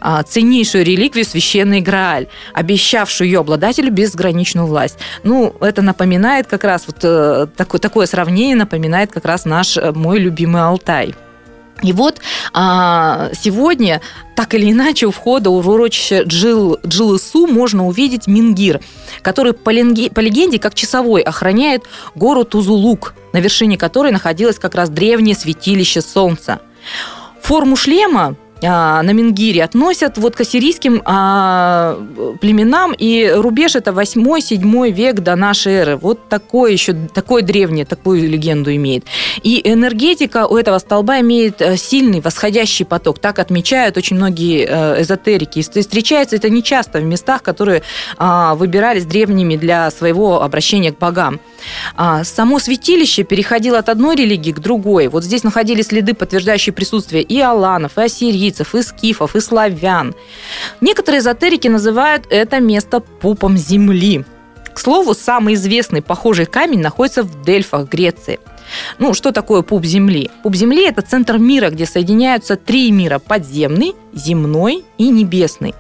а, 0.00 0.22
ценнейшую 0.22 0.84
реликвию 0.84 1.24
священный 1.24 1.80
Грааль, 1.80 2.28
обещавшую 2.54 3.28
ее 3.28 3.40
обладателю 3.40 3.90
безграничную 3.90 4.66
власть. 4.66 4.98
Ну, 5.24 5.54
это 5.60 5.82
напоминает 5.82 6.46
как 6.46 6.64
раз 6.64 6.84
вот 6.86 6.98
э, 7.02 7.48
такое, 7.56 7.80
такое 7.80 8.06
сравнение 8.06 8.56
напоминает 8.56 9.12
как 9.12 9.24
раз 9.24 9.44
наш 9.44 9.76
э, 9.76 9.90
мой 9.92 10.20
любимый 10.20 10.62
Алтай. 10.62 11.14
И 11.82 11.92
вот 11.92 12.20
а, 12.52 13.30
сегодня, 13.32 14.00
так 14.37 14.54
или 14.54 14.70
иначе, 14.70 15.06
у 15.06 15.10
входа 15.10 15.50
в 15.50 15.68
урочище 15.68 16.22
Джил, 16.25 16.78
Джилысу 16.87 17.46
можно 17.46 17.87
увидеть 17.87 18.26
Мингир, 18.26 18.80
который 19.22 19.52
по, 19.52 19.70
ленге, 19.70 20.10
по 20.10 20.20
легенде 20.20 20.58
как 20.58 20.75
часовой 20.75 21.22
охраняет 21.22 21.84
гору 22.14 22.44
Тузулук, 22.44 23.14
на 23.32 23.38
вершине 23.38 23.76
которой 23.76 24.12
находилось 24.12 24.58
как 24.58 24.75
раз 24.75 24.90
древнее 24.90 25.34
святилище 25.34 26.00
Солнца. 26.00 26.60
Форму 27.40 27.76
шлема 27.76 28.37
а, 28.62 29.02
на 29.02 29.11
Мингире 29.12 29.64
относят 29.64 30.19
вот 30.19 30.37
к 30.37 30.40
ассирийским 30.40 31.02
а, 31.05 31.99
племенам, 32.40 32.95
и 32.97 33.33
рубеж 33.35 33.75
это 33.75 33.90
8-7 33.90 34.90
век 34.90 35.21
до 35.21 35.37
нашей 35.37 35.73
эры. 35.73 35.97
Вот 35.97 36.29
такое 36.29 36.73
еще, 36.73 36.93
такое 36.93 37.43
древнее, 37.43 37.85
такую 37.85 38.29
легенду 38.29 38.75
имеет. 38.75 39.05
И 39.43 39.61
энергетика 39.64 40.47
у 40.47 40.57
этого 40.57 40.79
столба 40.79 41.21
имеет 41.21 41.61
э, 41.61 41.76
сильный 41.76 42.21
восходящий 42.21 42.85
поток. 42.85 43.19
Так 43.19 43.38
отмечают 43.38 43.97
очень 43.97 44.17
многие 44.17 44.67
э, 44.69 45.02
эзотерики. 45.02 45.61
И 45.61 45.62
встречается 45.62 46.37
это 46.37 46.50
нечасто 46.50 46.99
в 46.99 47.05
местах, 47.05 47.43
которые 47.43 47.83
а, 48.17 48.55
выбирались 48.55 49.05
древними 49.05 49.57
для 49.57 49.90
своего 49.90 50.43
обращения 50.43 50.93
к 50.93 50.99
богам. 50.99 51.40
Само 52.23 52.59
святилище 52.59 53.23
переходило 53.23 53.79
от 53.79 53.88
одной 53.88 54.17
религии 54.17 54.52
к 54.52 54.61
другой. 54.61 55.09
Вот 55.09 55.25
здесь 55.25 55.45
находились 55.45 55.88
следы, 55.88 56.14
подтверждающие 56.14 56.73
присутствие 56.73 57.23
и 57.23 57.40
аланов, 57.40 57.99
и 57.99 58.02
ассирийцев, 58.02 58.50
и 58.75 58.83
скифов, 58.83 59.37
и 59.37 59.40
славян. 59.40 60.14
Некоторые 60.80 61.21
эзотерики 61.21 61.69
называют 61.69 62.26
это 62.30 62.61
место 62.61 63.00
пупом 63.00 63.57
земли. 63.57 64.25
К 64.75 64.78
слову, 64.78 65.14
самый 65.14 65.54
известный 65.54 66.02
похожий 66.02 66.47
камень 66.47 66.80
находится 66.80 67.23
в 67.23 67.42
Дельфах, 67.42 67.88
Греции. 67.88 68.38
Ну, 68.99 69.14
что 69.14 69.33
такое 69.33 69.62
пуп 69.62 69.85
Земли? 69.85 70.30
Пуп 70.42 70.54
Земли– 70.54 70.87
это 70.88 71.02
центр 71.02 71.38
мира, 71.38 71.71
где 71.71 71.87
соединяются 71.87 72.57
три 72.57 72.92
мира– 72.92 73.19
подземный, 73.26 73.95
земной 74.12 74.85
и 74.97 75.09
небесный. 75.09 75.75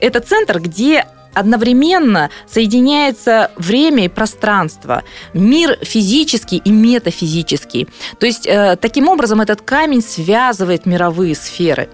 Это 0.00 0.20
центр, 0.20 0.60
где 0.60 1.06
одновременно 1.36 2.30
соединяется 2.46 3.50
время 3.56 4.06
и 4.06 4.08
пространство, 4.08 5.04
мир 5.34 5.78
физический 5.82 6.58
и 6.58 6.70
метафизический. 6.70 7.88
То 8.18 8.26
есть 8.26 8.46
э, 8.46 8.76
таким 8.80 9.08
образом 9.08 9.40
этот 9.40 9.60
камень 9.60 10.02
связывает 10.02 10.86
мировые 10.86 11.34
сферы. 11.34 11.88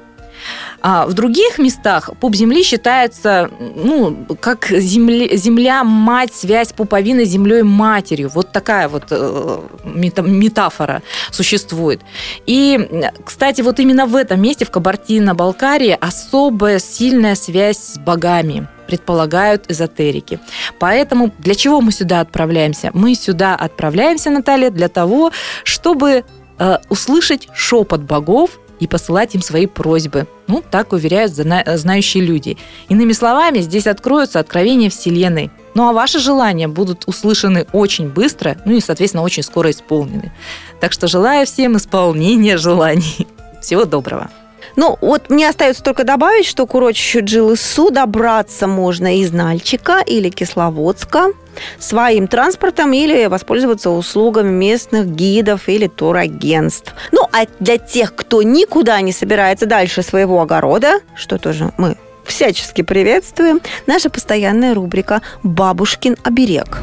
А 0.81 1.07
в 1.07 1.15
других 1.15 1.59
местах 1.59 2.11
пуп 2.21 2.35
Земли 2.35 2.65
считается, 2.65 3.51
ну, 3.77 4.27
как 4.41 4.67
земля, 4.67 5.37
земля 5.37 5.85
мать, 5.85 6.35
связь 6.35 6.73
пуповины 6.73 7.25
с 7.25 7.29
землей 7.29 7.63
матерью. 7.63 8.31
Вот 8.35 8.51
такая 8.51 8.89
вот 8.89 9.05
э, 9.11 9.61
метафора 9.85 11.03
существует. 11.31 12.01
И, 12.47 12.89
кстати, 13.25 13.61
вот 13.61 13.79
именно 13.79 14.07
в 14.07 14.17
этом 14.17 14.43
месте, 14.43 14.65
в 14.65 14.71
Кабардино-Балкарии, 14.71 15.97
особая 16.01 16.81
сильная 16.81 17.37
связь 17.37 17.79
с 17.79 17.99
богами 17.99 18.67
предполагают 18.93 19.71
эзотерики. 19.71 20.39
Поэтому 20.79 21.33
для 21.39 21.55
чего 21.55 21.81
мы 21.81 21.93
сюда 21.93 22.21
отправляемся? 22.21 22.91
Мы 22.93 23.15
сюда 23.15 23.57
отправляемся, 23.57 24.29
Наталья, 24.29 24.69
для 24.69 24.89
того, 24.89 25.33
чтобы 25.65 26.25
э, 26.59 26.77
услышать 26.91 27.49
шепот 27.55 28.03
богов 28.03 28.61
и 28.81 28.87
посылать 28.87 29.35
им 29.35 29.41
свои 29.41 29.65
просьбы. 29.67 30.27
Ну, 30.47 30.63
так 30.71 30.93
уверяют 30.93 31.33
знающие 31.33 32.23
люди. 32.23 32.59
Иными 32.91 33.13
словами, 33.13 33.61
здесь 33.61 33.87
откроются 33.87 34.41
откровения 34.41 34.91
Вселенной. 34.91 35.51
Ну, 35.75 35.89
а 35.89 35.95
ваши 35.95 36.19
желания 36.19 36.69
будут 36.69 37.05
услышаны 37.07 37.67
очень 37.73 38.11
быстро, 38.11 38.59
ну 38.67 38.73
и, 38.77 38.81
соответственно, 38.81 39.23
очень 39.23 39.43
скоро 39.43 39.71
исполнены. 39.71 40.33
Так 40.81 40.93
что 40.93 41.09
желаю 41.09 41.47
всем 41.47 41.79
исполнения 41.79 42.59
желаний. 42.59 43.27
Всего 43.63 43.87
доброго. 43.87 44.29
Ну, 44.77 44.99
вот 45.01 45.31
мне 45.31 45.49
остается 45.49 45.83
только 45.83 46.05
добавить, 46.05 46.47
что 46.47 46.67
к 46.67 46.75
урочищу 46.75 47.21
Джилысу 47.21 47.91
добраться 47.91 48.67
можно 48.67 49.19
из 49.19 49.33
Нальчика 49.33 50.01
или 50.01 50.31
Кисловодска 50.31 51.33
своим 51.79 52.29
транспортом 52.29 52.93
или 52.93 53.27
воспользоваться 53.27 53.91
услугами 53.91 54.51
местных 54.51 55.07
гидов 55.07 55.69
или 55.69 55.87
турагентств. 55.87 56.95
Ну, 57.13 57.27
а 57.33 57.45
для 57.61 57.79
тех, 57.79 58.15
кто 58.15 58.43
никуда 58.43 59.01
не 59.01 59.13
собирается 59.13 59.67
дальше 59.67 60.03
своего 60.03 60.41
огорода, 60.41 61.01
что 61.15 61.39
тоже 61.39 61.73
мы 61.77 61.97
всячески 62.25 62.83
приветствуем, 62.83 63.61
наша 63.87 64.09
постоянная 64.09 64.75
рубрика 64.75 65.23
«Бабушкин 65.43 66.17
оберег». 66.23 66.79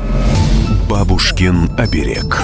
«Бабушкин 0.89 1.71
оберег». 1.77 2.41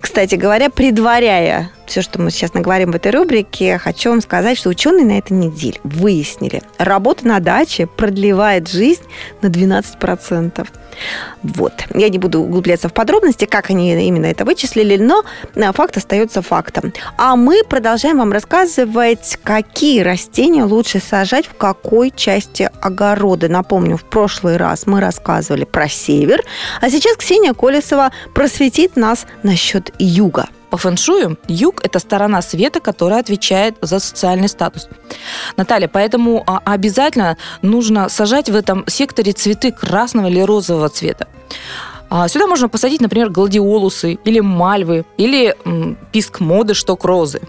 Кстати 0.00 0.36
говоря, 0.36 0.70
предваряя 0.70 1.70
все, 1.86 2.02
что 2.02 2.20
мы 2.20 2.30
сейчас 2.30 2.54
наговорим 2.54 2.92
в 2.92 2.96
этой 2.96 3.12
рубрике, 3.12 3.78
хочу 3.78 4.10
вам 4.10 4.20
сказать, 4.20 4.58
что 4.58 4.68
ученые 4.68 5.04
на 5.04 5.18
этой 5.18 5.32
неделе 5.32 5.80
выяснили, 5.84 6.62
работа 6.78 7.26
на 7.26 7.40
даче 7.40 7.86
продлевает 7.86 8.68
жизнь 8.68 9.02
на 9.42 9.48
12%. 9.48 10.66
Вот. 11.42 11.72
Я 11.94 12.08
не 12.08 12.18
буду 12.18 12.40
углубляться 12.40 12.88
в 12.88 12.92
подробности, 12.92 13.44
как 13.44 13.70
они 13.70 13.92
именно 14.06 14.26
это 14.26 14.44
вычислили, 14.44 14.96
но 14.96 15.24
э, 15.54 15.72
факт 15.72 15.96
остается 15.96 16.42
фактом. 16.42 16.92
А 17.18 17.36
мы 17.36 17.62
продолжаем 17.68 18.18
вам 18.18 18.32
рассказывать, 18.32 19.38
какие 19.42 20.00
растения 20.00 20.64
лучше 20.64 21.00
сажать 21.00 21.46
в 21.46 21.54
какой 21.54 22.10
части 22.10 22.70
огорода. 22.80 23.48
Напомню, 23.48 23.96
в 23.96 24.04
прошлый 24.04 24.56
раз 24.56 24.86
мы 24.86 25.00
рассказывали 25.00 25.64
про 25.64 25.88
север, 25.88 26.42
а 26.80 26.90
сейчас 26.90 27.16
Ксения 27.16 27.52
Колесова 27.54 28.12
просветит 28.34 28.96
нас 28.96 29.26
насчет 29.42 29.92
юга. 29.98 30.46
По 30.74 30.78
фэншую 30.78 31.38
юг– 31.46 31.82
это 31.84 32.00
сторона 32.00 32.42
света, 32.42 32.80
которая 32.80 33.20
отвечает 33.20 33.76
за 33.80 34.00
социальный 34.00 34.48
статус. 34.48 34.88
Наталья, 35.56 35.86
поэтому 35.86 36.42
а, 36.48 36.60
обязательно 36.64 37.36
нужно 37.62 38.08
сажать 38.08 38.50
в 38.50 38.56
этом 38.56 38.84
секторе 38.88 39.30
цветы 39.30 39.70
красного 39.70 40.26
или 40.26 40.40
розового 40.40 40.88
цвета. 40.88 41.28
А, 42.10 42.26
Сюда 42.26 42.48
можно 42.48 42.68
посадить, 42.68 43.00
например, 43.00 43.30
гладиолусы 43.30 44.18
или 44.24 44.40
мальвы, 44.40 45.04
или 45.16 45.54
писк 46.10 46.40
моды, 46.40 46.74
шток 46.74 47.04
розы. 47.04 47.40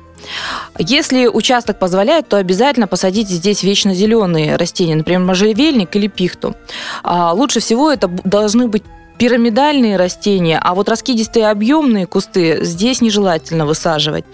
Если 0.77 1.25
участок 1.25 1.79
позволяет, 1.79 2.29
то 2.29 2.37
обязательно 2.37 2.85
посадите 2.85 3.33
здесь 3.33 3.63
вечно 3.63 3.95
зеленые 3.95 4.55
растения, 4.55 4.95
например, 4.95 5.21
можжевельник 5.21 5.95
или 5.95 6.05
пихту. 6.05 6.55
А, 7.01 7.33
Лучше 7.33 7.59
всего 7.59 7.91
это 7.91 8.07
должны 8.07 8.67
быть 8.67 8.83
пирамидальные 9.17 9.97
растения, 9.97 10.59
а 10.61 10.73
вот 10.75 10.89
раскидистые 10.89 11.49
объемные 11.49 12.05
кусты 12.05 12.63
здесь 12.63 13.01
нежелательно 13.01 13.65
высаживать. 13.65 14.25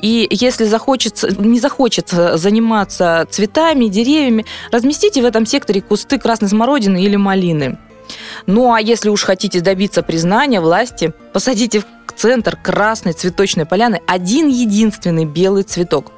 И 0.00 0.26
если 0.30 0.64
захочется, 0.64 1.28
не 1.40 1.60
захочется 1.60 2.36
заниматься 2.36 3.26
цветами, 3.30 3.86
деревьями, 3.86 4.46
разместите 4.72 5.22
в 5.22 5.24
этом 5.24 5.46
секторе 5.46 5.80
кусты 5.80 6.18
красной 6.18 6.48
смородины 6.48 7.02
или 7.02 7.16
малины. 7.16 7.78
Ну 8.46 8.72
а 8.72 8.80
если 8.80 9.08
уж 9.08 9.22
хотите 9.22 9.60
добиться 9.60 10.02
признания 10.02 10.60
власти, 10.60 11.12
посадите 11.32 11.80
в 11.80 11.84
центр 12.16 12.56
красной 12.56 13.12
цветочной 13.12 13.66
поляны 13.66 14.00
один 14.06 14.48
единственный 14.48 15.24
белый 15.24 15.62
цветок. 15.62 16.12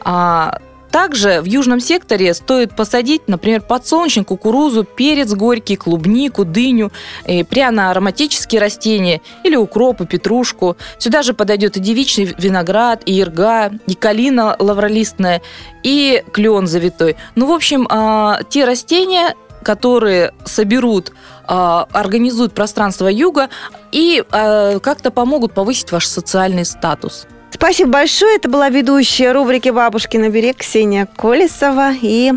А, 0.00 0.58
также 0.90 1.40
в 1.40 1.44
южном 1.44 1.80
секторе 1.80 2.34
стоит 2.34 2.74
посадить, 2.74 3.22
например, 3.26 3.60
подсолнечник, 3.60 4.28
кукурузу, 4.28 4.84
перец 4.84 5.32
горький, 5.32 5.76
клубнику, 5.76 6.44
дыню, 6.44 6.92
э, 7.24 7.44
пряно-ароматические 7.44 8.60
растения 8.60 9.20
или 9.44 9.56
укроп 9.56 10.00
и 10.00 10.06
петрушку. 10.06 10.76
Сюда 10.98 11.22
же 11.22 11.34
подойдет 11.34 11.76
и 11.76 11.80
девичный 11.80 12.34
виноград, 12.38 13.02
и 13.06 13.20
ирга, 13.20 13.70
и 13.86 13.94
калина 13.94 14.56
лавролистная, 14.58 15.42
и 15.82 16.22
клен 16.32 16.66
завитой. 16.66 17.16
Ну, 17.34 17.46
в 17.46 17.52
общем, 17.52 17.86
а, 17.90 18.40
те 18.48 18.64
растения, 18.64 19.34
которые 19.62 20.32
соберут, 20.44 21.12
а, 21.46 21.86
организуют 21.92 22.52
пространство 22.52 23.08
юга 23.08 23.48
и 23.92 24.22
а, 24.30 24.78
как-то 24.80 25.10
помогут 25.10 25.54
повысить 25.54 25.92
ваш 25.92 26.06
социальный 26.06 26.64
статус. 26.64 27.26
Спасибо 27.50 27.90
большое. 27.90 28.36
Это 28.36 28.48
была 28.48 28.68
ведущая 28.68 29.32
рубрики 29.32 29.68
«Бабушкин 29.68 30.30
берег» 30.30 30.58
Ксения 30.58 31.06
Колесова. 31.16 31.92
И 32.00 32.32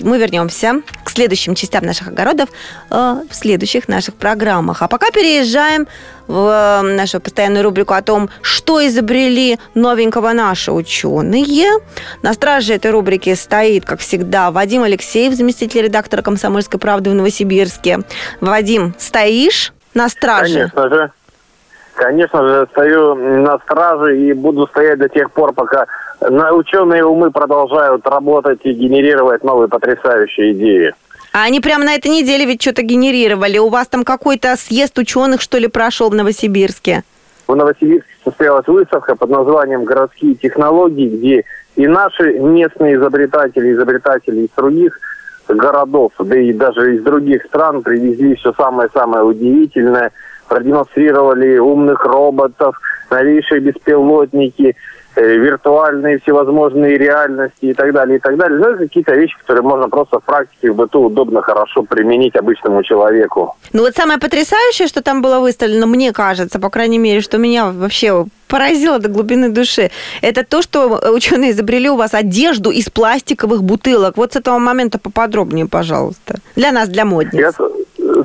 мы 0.00 0.18
вернемся 0.18 0.82
к 1.04 1.10
следующим 1.10 1.54
частям 1.54 1.84
наших 1.84 2.08
огородов 2.08 2.48
э, 2.90 3.22
в 3.28 3.34
следующих 3.34 3.88
наших 3.88 4.14
программах. 4.16 4.82
А 4.82 4.88
пока 4.88 5.10
переезжаем 5.10 5.86
в 6.26 6.82
э, 6.82 6.82
нашу 6.82 7.20
постоянную 7.20 7.64
рубрику 7.64 7.94
о 7.94 8.02
том, 8.02 8.28
что 8.42 8.86
изобрели 8.86 9.58
новенького 9.74 10.32
наши 10.32 10.72
ученые. 10.72 11.66
На 12.22 12.32
страже 12.34 12.74
этой 12.74 12.90
рубрики 12.90 13.34
стоит, 13.34 13.84
как 13.84 14.00
всегда, 14.00 14.50
Вадим 14.50 14.82
Алексеев, 14.82 15.34
заместитель 15.34 15.82
редактора 15.82 16.22
«Комсомольской 16.22 16.78
правды» 16.80 17.10
в 17.10 17.14
Новосибирске. 17.14 18.00
Вадим, 18.40 18.94
стоишь 18.98 19.72
на 19.94 20.08
страже? 20.08 20.70
Конечно 20.74 20.88
же. 20.88 21.12
Конечно 22.00 22.42
же, 22.48 22.66
стою 22.70 23.14
на 23.14 23.58
страже 23.58 24.18
и 24.18 24.32
буду 24.32 24.66
стоять 24.68 24.98
до 24.98 25.10
тех 25.10 25.30
пор, 25.32 25.52
пока 25.52 25.84
ученые 26.50 27.04
умы 27.04 27.30
продолжают 27.30 28.06
работать 28.06 28.60
и 28.62 28.72
генерировать 28.72 29.44
новые 29.44 29.68
потрясающие 29.68 30.52
идеи. 30.52 30.94
А 31.34 31.42
они 31.44 31.60
прямо 31.60 31.84
на 31.84 31.94
этой 31.94 32.10
неделе 32.10 32.46
ведь 32.46 32.62
что-то 32.62 32.80
генерировали. 32.80 33.58
У 33.58 33.68
вас 33.68 33.86
там 33.86 34.04
какой-то 34.04 34.56
съезд 34.56 34.96
ученых, 34.98 35.42
что 35.42 35.58
ли, 35.58 35.68
прошел 35.68 36.08
в 36.08 36.14
Новосибирске? 36.14 37.02
В 37.46 37.54
Новосибирске 37.54 38.10
состоялась 38.24 38.66
выставка 38.66 39.14
под 39.14 39.28
названием 39.28 39.84
«Городские 39.84 40.36
технологии», 40.36 41.06
где 41.06 41.44
и 41.76 41.86
наши 41.86 42.32
местные 42.38 42.96
изобретатели, 42.96 43.72
изобретатели 43.72 44.46
из 44.46 44.50
других 44.56 44.98
городов, 45.48 46.12
да 46.18 46.38
и 46.38 46.54
даже 46.54 46.96
из 46.96 47.02
других 47.02 47.44
стран 47.44 47.82
привезли 47.82 48.36
все 48.36 48.54
самое-самое 48.54 49.22
удивительное, 49.22 50.12
продемонстрировали 50.50 51.58
умных 51.58 52.04
роботов, 52.04 52.74
новейшие 53.08 53.60
беспилотники, 53.60 54.74
э, 55.14 55.36
виртуальные 55.36 56.18
всевозможные 56.18 56.98
реальности 56.98 57.66
и 57.66 57.74
так 57.74 57.92
далее, 57.92 58.18
и 58.18 58.20
так 58.20 58.36
далее. 58.36 58.58
Ну, 58.58 58.70
это 58.70 58.78
какие-то 58.78 59.14
вещи, 59.14 59.38
которые 59.38 59.62
можно 59.62 59.88
просто 59.88 60.18
в 60.18 60.24
практике, 60.24 60.72
в 60.72 60.76
быту 60.76 61.02
удобно, 61.02 61.40
хорошо 61.40 61.84
применить 61.84 62.36
обычному 62.36 62.82
человеку. 62.82 63.56
Ну 63.72 63.82
вот 63.82 63.94
самое 63.94 64.18
потрясающее, 64.18 64.88
что 64.88 65.02
там 65.02 65.22
было 65.22 65.38
выставлено, 65.38 65.86
мне 65.86 66.12
кажется, 66.12 66.58
по 66.58 66.68
крайней 66.68 66.98
мере, 66.98 67.20
что 67.20 67.38
меня 67.38 67.70
вообще 67.70 68.24
поразило 68.48 68.98
до 68.98 69.08
глубины 69.08 69.50
души, 69.50 69.90
это 70.22 70.44
то, 70.44 70.62
что 70.62 71.12
ученые 71.14 71.52
изобрели 71.52 71.88
у 71.88 71.96
вас 71.96 72.14
одежду 72.14 72.70
из 72.70 72.90
пластиковых 72.90 73.62
бутылок. 73.62 74.16
Вот 74.16 74.32
с 74.32 74.36
этого 74.36 74.58
момента 74.58 74.98
поподробнее, 74.98 75.66
пожалуйста. 75.66 76.40
Для 76.56 76.72
нас, 76.72 76.88
для 76.88 77.04
модниц. 77.04 77.34
Я 77.34 77.52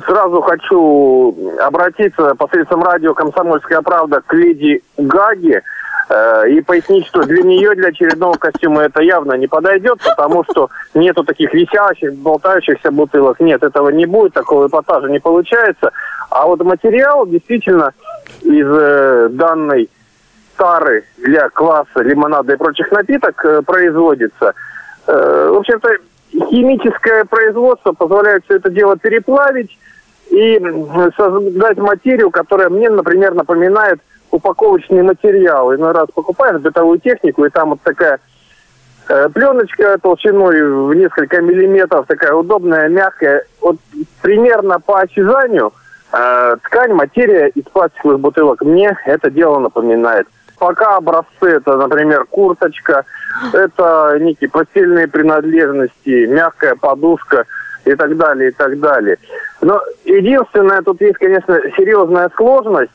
сразу 0.06 0.40
хочу 0.40 1.36
обратиться 1.60 2.34
посредством 2.34 2.82
радио 2.82 3.14
«Комсомольская 3.14 3.82
правда» 3.82 4.20
к 4.26 4.32
леди 4.32 4.82
Гаге 4.96 5.62
э, 6.08 6.50
и 6.50 6.60
пояснить, 6.60 7.06
что 7.06 7.22
для 7.22 7.42
нее, 7.42 7.74
для 7.74 7.88
очередного 7.88 8.34
костюма 8.34 8.82
это 8.82 9.02
явно 9.02 9.34
не 9.34 9.46
подойдет, 9.46 9.98
потому 10.04 10.44
что 10.44 10.70
нету 10.94 11.24
таких 11.24 11.52
висящих, 11.52 12.14
болтающихся 12.14 12.90
бутылок. 12.90 13.40
Нет, 13.40 13.62
этого 13.62 13.90
не 13.90 14.06
будет, 14.06 14.34
такого 14.34 14.66
эпатажа 14.66 15.08
не 15.08 15.18
получается. 15.18 15.92
А 16.30 16.46
вот 16.46 16.62
материал 16.62 17.26
действительно 17.26 17.92
из 18.42 18.66
э, 18.68 19.28
данной 19.30 19.88
тары 20.56 21.04
для 21.18 21.48
кваса, 21.50 22.00
лимонада 22.00 22.54
и 22.54 22.56
прочих 22.56 22.90
напиток 22.90 23.44
э, 23.44 23.62
производится. 23.62 24.54
В 25.06 25.58
общем-то, 25.58 25.88
химическое 26.50 27.24
производство 27.24 27.92
позволяет 27.92 28.44
все 28.44 28.56
это 28.56 28.70
дело 28.70 28.96
переплавить 28.96 29.76
и 30.30 30.60
создать 31.16 31.78
материю, 31.78 32.30
которая 32.30 32.68
мне, 32.68 32.90
например, 32.90 33.34
напоминает 33.34 34.00
упаковочный 34.30 35.02
материал. 35.02 35.74
Иной 35.74 35.92
раз 35.92 36.08
покупаешь 36.14 36.60
бытовую 36.60 36.98
технику, 36.98 37.44
и 37.44 37.50
там 37.50 37.70
вот 37.70 37.80
такая 37.82 38.18
э, 39.08 39.28
пленочка 39.32 39.98
толщиной 39.98 40.62
в 40.62 40.94
несколько 40.94 41.40
миллиметров, 41.40 42.06
такая 42.06 42.34
удобная, 42.34 42.88
мягкая. 42.88 43.44
Вот 43.60 43.76
примерно 44.20 44.80
по 44.80 45.00
осязанию 45.00 45.72
э, 46.12 46.56
ткань, 46.64 46.92
материя 46.92 47.48
из 47.48 47.64
пластиковых 47.64 48.20
бутылок 48.20 48.62
мне 48.62 48.96
это 49.06 49.30
дело 49.30 49.58
напоминает. 49.58 50.26
Пока 50.58 50.96
образцы 50.96 51.46
это, 51.46 51.76
например, 51.76 52.24
курточка, 52.30 53.04
это 53.52 54.16
некие 54.20 54.48
постельные 54.48 55.06
принадлежности, 55.06 56.26
мягкая 56.26 56.74
подушка 56.76 57.44
и 57.84 57.94
так 57.94 58.16
далее, 58.16 58.50
и 58.50 58.52
так 58.52 58.78
далее. 58.80 59.18
Но 59.60 59.80
единственное, 60.04 60.82
тут 60.82 61.00
есть, 61.00 61.18
конечно, 61.18 61.58
серьезная 61.76 62.30
сложность. 62.36 62.90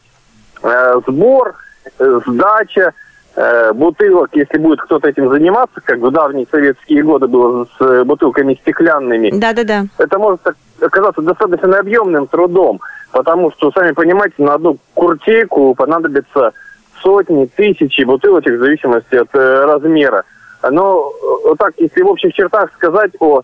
Э, 0.64 1.00
сбор, 1.08 1.56
э, 2.00 2.20
сдача 2.26 2.94
э, 3.36 3.74
бутылок, 3.74 4.30
если 4.34 4.58
будет 4.58 4.82
кто-то 4.82 5.08
этим 5.08 5.30
заниматься, 5.30 5.82
как 5.84 6.00
в 6.00 6.12
давние 6.12 6.48
советские 6.50 7.04
годы 7.04 7.28
было 7.28 7.66
с 7.66 7.82
э, 7.82 8.04
бутылками 8.04 8.56
стеклянными, 8.56 9.32
Да-да-да. 9.34 9.86
это 9.98 10.20
может 10.20 10.42
оказаться 10.80 11.22
достаточно 11.22 11.80
объемным 11.80 12.28
трудом, 12.28 12.82
потому 13.12 13.52
что, 13.52 13.72
сами 13.72 13.92
понимаете, 13.92 14.36
на 14.40 14.56
одну 14.56 14.78
куртейку 14.94 15.74
понадобится 15.76 16.54
сотни, 17.02 17.46
тысячи 17.46 18.04
бутылочек 18.04 18.54
в 18.54 18.60
зависимости 18.60 19.16
от 19.16 19.34
э, 19.34 19.66
размера. 19.66 20.24
Но 20.64 21.12
э, 21.12 21.48
вот 21.50 21.58
так, 21.58 21.74
если 21.78 22.02
в 22.02 22.08
общих 22.08 22.34
чертах 22.34 22.72
сказать 22.76 23.12
о, 23.20 23.44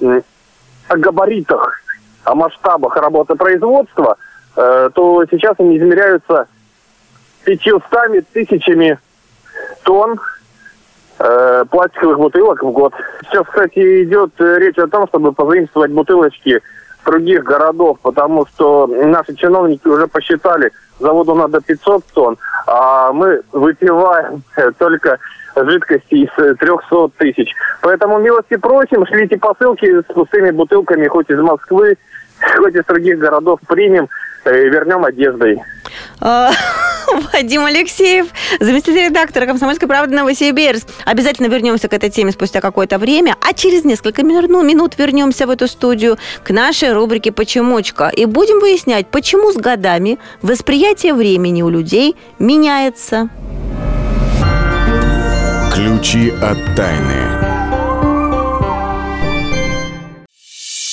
о 0.00 0.96
габаритах, 0.96 1.80
о 2.24 2.34
масштабах 2.34 2.96
работы 2.96 3.34
производства, 3.34 4.16
э, 4.56 4.90
то 4.94 5.24
сейчас 5.30 5.54
они 5.58 5.78
измеряются 5.78 6.46
500 7.44 8.28
тысячами 8.32 8.98
тонн 9.82 10.20
э, 11.18 11.64
пластиковых 11.70 12.18
бутылок 12.18 12.62
в 12.62 12.70
год. 12.70 12.94
Сейчас, 13.22 13.46
кстати, 13.46 14.04
идет 14.04 14.32
э, 14.38 14.58
речь 14.58 14.78
о 14.78 14.88
том, 14.88 15.06
чтобы 15.08 15.32
позаимствовать 15.32 15.90
бутылочки 15.90 16.60
других 17.04 17.44
городов, 17.44 17.98
потому 18.02 18.46
что 18.46 18.86
наши 18.86 19.34
чиновники 19.34 19.86
уже 19.86 20.06
посчитали, 20.06 20.72
заводу 20.98 21.34
надо 21.34 21.60
500 21.60 22.04
тонн, 22.14 22.38
а 22.66 23.12
мы 23.12 23.42
выпиваем 23.52 24.42
только 24.78 25.18
жидкости 25.56 26.14
из 26.14 26.30
э, 26.38 26.54
300 26.54 27.08
тысяч. 27.18 27.54
Поэтому 27.82 28.18
милости 28.18 28.56
просим, 28.56 29.06
шлите 29.06 29.36
посылки 29.36 30.00
с 30.00 30.04
пустыми 30.12 30.50
бутылками 30.50 31.08
хоть 31.08 31.30
из 31.30 31.40
Москвы, 31.40 31.96
хоть 32.56 32.74
из 32.74 32.84
других 32.84 33.18
городов 33.18 33.60
примем 33.66 34.08
э, 34.44 34.68
вернем 34.68 35.04
одеждой. 35.04 35.62
Вадим 37.32 37.64
Алексеев, 37.64 38.26
заместитель 38.60 39.06
редактора 39.06 39.46
«Комсомольской 39.46 39.88
правды» 39.88 40.14
Новосибирск. 40.16 40.88
Обязательно 41.04 41.46
вернемся 41.46 41.88
к 41.88 41.92
этой 41.92 42.10
теме 42.10 42.32
спустя 42.32 42.60
какое-то 42.60 42.98
время, 42.98 43.36
а 43.40 43.52
через 43.52 43.84
несколько 43.84 44.22
ну, 44.22 44.62
минут 44.62 44.98
вернемся 44.98 45.46
в 45.46 45.50
эту 45.50 45.68
студию 45.68 46.18
к 46.42 46.50
нашей 46.50 46.92
рубрике 46.92 47.32
«Почемучка» 47.32 48.08
и 48.08 48.24
будем 48.24 48.60
выяснять, 48.60 49.06
почему 49.08 49.52
с 49.52 49.56
годами 49.56 50.18
восприятие 50.42 51.14
времени 51.14 51.62
у 51.62 51.68
людей 51.68 52.16
меняется. 52.38 53.28
Ключи 55.72 56.30
от 56.42 56.58
тайны. 56.76 57.29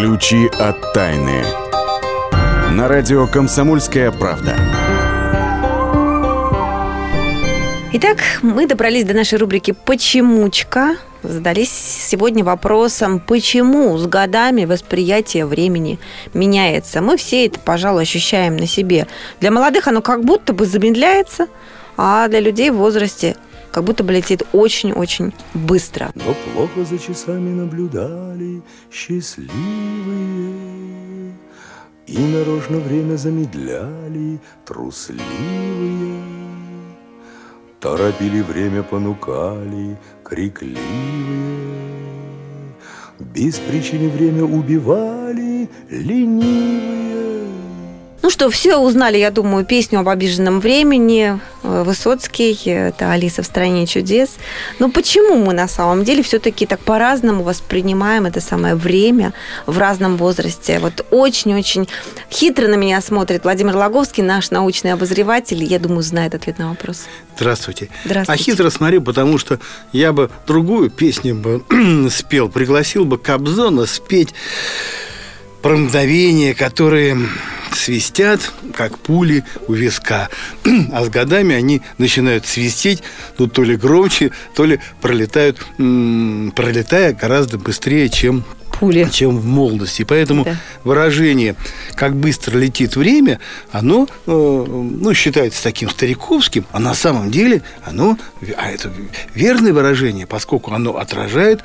Ключи 0.00 0.48
от 0.58 0.94
тайны. 0.94 1.44
На 2.70 2.88
радио 2.88 3.26
«Комсомольская 3.26 4.10
правда». 4.10 4.56
Итак, 7.92 8.16
мы 8.40 8.66
добрались 8.66 9.04
до 9.04 9.12
нашей 9.12 9.36
рубрики 9.36 9.72
«Почемучка». 9.72 10.96
Задались 11.22 11.68
сегодня 11.70 12.42
вопросом, 12.42 13.20
почему 13.20 13.98
с 13.98 14.06
годами 14.06 14.64
восприятие 14.64 15.44
времени 15.44 15.98
меняется. 16.32 17.02
Мы 17.02 17.18
все 17.18 17.44
это, 17.44 17.60
пожалуй, 17.60 18.04
ощущаем 18.04 18.56
на 18.56 18.66
себе. 18.66 19.06
Для 19.40 19.50
молодых 19.50 19.86
оно 19.86 20.00
как 20.00 20.24
будто 20.24 20.54
бы 20.54 20.64
замедляется, 20.64 21.46
а 21.98 22.26
для 22.28 22.40
людей 22.40 22.70
в 22.70 22.76
возрасте 22.76 23.36
как 23.72 23.84
будто 23.84 24.04
бы 24.04 24.12
летит 24.12 24.42
очень-очень 24.52 25.32
быстро. 25.54 26.10
Но 26.14 26.34
плохо 26.52 26.84
за 26.84 26.98
часами 26.98 27.50
наблюдали 27.50 28.62
счастливые 28.90 29.50
И 32.06 32.18
нарочно 32.18 32.78
время 32.78 33.16
замедляли 33.16 34.40
трусливые. 34.64 36.22
Торопили 37.80 38.42
время, 38.42 38.82
понукали 38.82 39.96
крикливые. 40.22 40.80
Без 43.18 43.58
причины 43.58 44.08
время 44.10 44.44
убивали 44.44 45.68
ленивые 45.88 46.99
Ну 48.22 48.28
что, 48.28 48.50
все 48.50 48.76
узнали, 48.76 49.16
я 49.16 49.30
думаю, 49.30 49.64
песню 49.64 50.00
об 50.00 50.08
обиженном 50.08 50.60
времени. 50.60 51.40
Э, 51.62 51.84
Высоцкий, 51.84 52.58
это 52.66 53.12
Алиса 53.12 53.42
в 53.42 53.46
стране 53.46 53.86
чудес. 53.86 54.36
Но 54.78 54.90
почему 54.90 55.36
мы 55.36 55.54
на 55.54 55.68
самом 55.68 56.04
деле 56.04 56.22
все-таки 56.22 56.66
так 56.66 56.80
по-разному 56.80 57.42
воспринимаем 57.42 58.26
это 58.26 58.40
самое 58.40 58.74
время 58.74 59.32
в 59.64 59.78
разном 59.78 60.18
возрасте? 60.18 60.80
Вот 60.80 61.06
очень-очень 61.10 61.88
хитро 62.30 62.68
на 62.68 62.74
меня 62.74 63.00
смотрит 63.00 63.44
Владимир 63.44 63.76
Логовский, 63.76 64.22
наш 64.22 64.50
научный 64.50 64.92
обозреватель. 64.92 65.64
Я 65.64 65.78
думаю, 65.78 66.02
знает 66.02 66.34
ответ 66.34 66.58
на 66.58 66.68
вопрос. 66.68 67.06
Здравствуйте. 67.36 67.88
Здравствуйте. 68.04 68.42
А 68.42 68.44
хитро 68.44 68.68
смотрю, 68.68 69.00
потому 69.00 69.38
что 69.38 69.58
я 69.92 70.12
бы 70.12 70.30
другую 70.46 70.90
песню 70.90 71.34
бы 71.34 71.64
спел, 72.10 72.50
пригласил 72.50 73.06
бы 73.06 73.16
Кобзона 73.16 73.86
спеть 73.86 74.34
про 75.62 75.76
мгновения, 75.76 76.54
которые 76.54 77.18
свистят, 77.72 78.52
как 78.74 78.98
пули 78.98 79.44
у 79.68 79.72
виска. 79.74 80.28
А 80.92 81.04
с 81.04 81.08
годами 81.08 81.54
они 81.54 81.82
начинают 81.98 82.46
свистеть, 82.46 83.02
ну, 83.38 83.46
то 83.46 83.62
ли 83.62 83.76
громче, 83.76 84.32
то 84.54 84.64
ли 84.64 84.80
пролетают, 85.00 85.58
м, 85.78 86.52
пролетая 86.56 87.12
гораздо 87.12 87.58
быстрее, 87.58 88.08
чем 88.08 88.44
Пули. 88.78 89.08
чем 89.12 89.38
в 89.38 89.44
молодости. 89.46 90.04
Поэтому 90.04 90.44
Да. 90.44 90.56
выражение 90.84 91.54
«как 91.96 92.16
быстро 92.16 92.56
летит 92.58 92.96
время», 92.96 93.38
оно 93.70 94.08
э, 94.26 94.30
ну, 94.30 95.12
считается 95.14 95.62
таким 95.62 95.90
стариковским, 95.90 96.64
а 96.72 96.78
на 96.80 96.94
самом 96.94 97.30
деле 97.30 97.62
оно, 97.84 98.16
а 98.56 98.70
это 98.70 98.90
верное 99.34 99.72
выражение, 99.72 100.26
поскольку 100.26 100.72
оно 100.72 100.96
отражает 100.96 101.60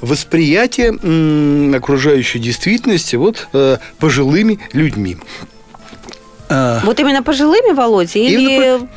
восприятие 0.00 0.88
м, 1.02 1.74
окружающей 1.74 2.38
действительности 2.38 3.16
вот, 3.16 3.48
э, 3.52 3.78
пожилыми 3.98 4.58
людьми. 4.72 5.16
А, 6.48 6.80
Вот 6.84 6.98
именно 7.00 7.22
пожилыми, 7.22 7.72
Володя, 7.72 8.18
или 8.18 8.40
Именно 8.54 8.88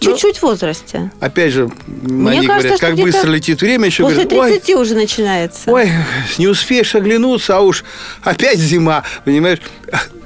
чуть-чуть 0.00 0.38
в 0.38 0.42
возрасте? 0.42 1.10
опять 1.20 1.52
же, 1.52 1.68
Мне 1.86 2.30
они 2.38 2.46
кажется, 2.46 2.68
говорят, 2.68 2.80
как 2.80 2.96
быстро 2.96 3.30
летит 3.30 3.60
время, 3.60 3.86
еще 3.86 4.02
После 4.04 4.24
говорят, 4.24 4.32
ой, 4.44 4.50
30 4.58 4.74
уже 4.76 4.94
начинается. 4.94 5.70
Ой, 5.70 5.90
не 6.38 6.48
успеешь 6.48 6.94
оглянуться, 6.94 7.56
а 7.56 7.60
уж 7.60 7.84
опять 8.22 8.58
зима, 8.58 9.04
понимаешь? 9.24 9.58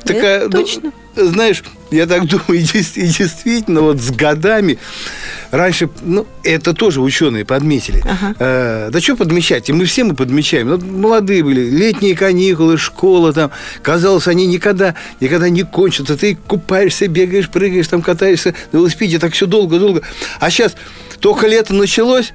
Такая, 0.04 0.44
ну, 0.44 0.50
точно. 0.50 0.92
знаешь, 1.16 1.64
я 1.90 2.06
так 2.06 2.26
думаю, 2.26 2.44
и 2.60 2.62
действительно, 2.62 3.80
вот 3.82 4.00
с 4.00 4.10
годами, 4.10 4.78
раньше, 5.50 5.88
ну, 6.02 6.26
это 6.42 6.74
тоже 6.74 7.00
ученые 7.00 7.44
подметили. 7.44 8.02
Э, 8.38 8.90
да 8.90 9.00
что 9.00 9.16
подмечать? 9.16 9.68
И 9.68 9.72
мы 9.72 9.84
все 9.84 10.04
мы 10.04 10.14
подмечаем. 10.14 10.68
Ну, 10.68 10.78
молодые 10.78 11.42
были, 11.44 11.68
летние 11.68 12.16
каникулы, 12.16 12.76
школа 12.78 13.32
там. 13.32 13.50
Казалось, 13.82 14.26
они 14.28 14.46
никогда, 14.46 14.94
никогда 15.20 15.48
не 15.48 15.62
кончатся. 15.62 16.16
Ты 16.16 16.36
купаешься, 16.36 17.08
бегаешь, 17.08 17.48
прыгаешь, 17.48 17.88
там 17.88 18.02
катаешься 18.02 18.54
на 18.72 18.78
велосипеде, 18.78 19.18
так 19.18 19.32
все 19.32 19.46
долго-долго. 19.46 20.02
А 20.40 20.50
сейчас 20.50 20.74
только 21.20 21.46
лето 21.46 21.74
началось, 21.74 22.32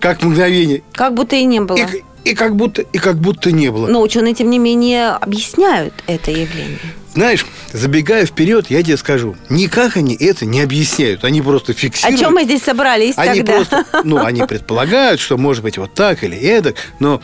как 0.00 0.22
мгновение, 0.22 0.82
Как 0.92 1.14
будто 1.14 1.36
и 1.36 1.44
не 1.44 1.60
было. 1.60 1.76
и, 1.76 2.04
и 2.28 2.34
как 2.34 2.56
будто 2.56 2.82
и 2.82 2.98
как 2.98 3.16
будто 3.18 3.50
не 3.52 3.70
было. 3.70 3.86
Но 3.86 4.02
ученые, 4.02 4.34
тем 4.34 4.50
не 4.50 4.58
менее, 4.58 5.08
объясняют 5.10 5.94
это 6.06 6.30
явление. 6.30 6.78
Знаешь, 7.14 7.46
забегая 7.72 8.26
вперед, 8.26 8.66
я 8.68 8.82
тебе 8.82 8.96
скажу, 8.96 9.34
никак 9.48 9.96
они 9.96 10.14
это 10.14 10.44
не 10.44 10.60
объясняют, 10.60 11.24
они 11.24 11.40
просто 11.42 11.72
О 11.72 11.74
фиксируют. 11.74 12.20
чем 12.20 12.34
мы 12.34 12.44
здесь 12.44 12.62
собрались 12.62 13.14
Они 13.16 13.42
тогда? 13.42 13.52
просто, 13.54 13.84
ну, 14.04 14.18
они 14.24 14.42
предполагают, 14.42 15.20
что 15.20 15.36
может 15.36 15.64
быть 15.64 15.78
вот 15.78 15.94
так 15.94 16.22
или 16.22 16.36
эдак, 16.36 16.76
но 17.00 17.20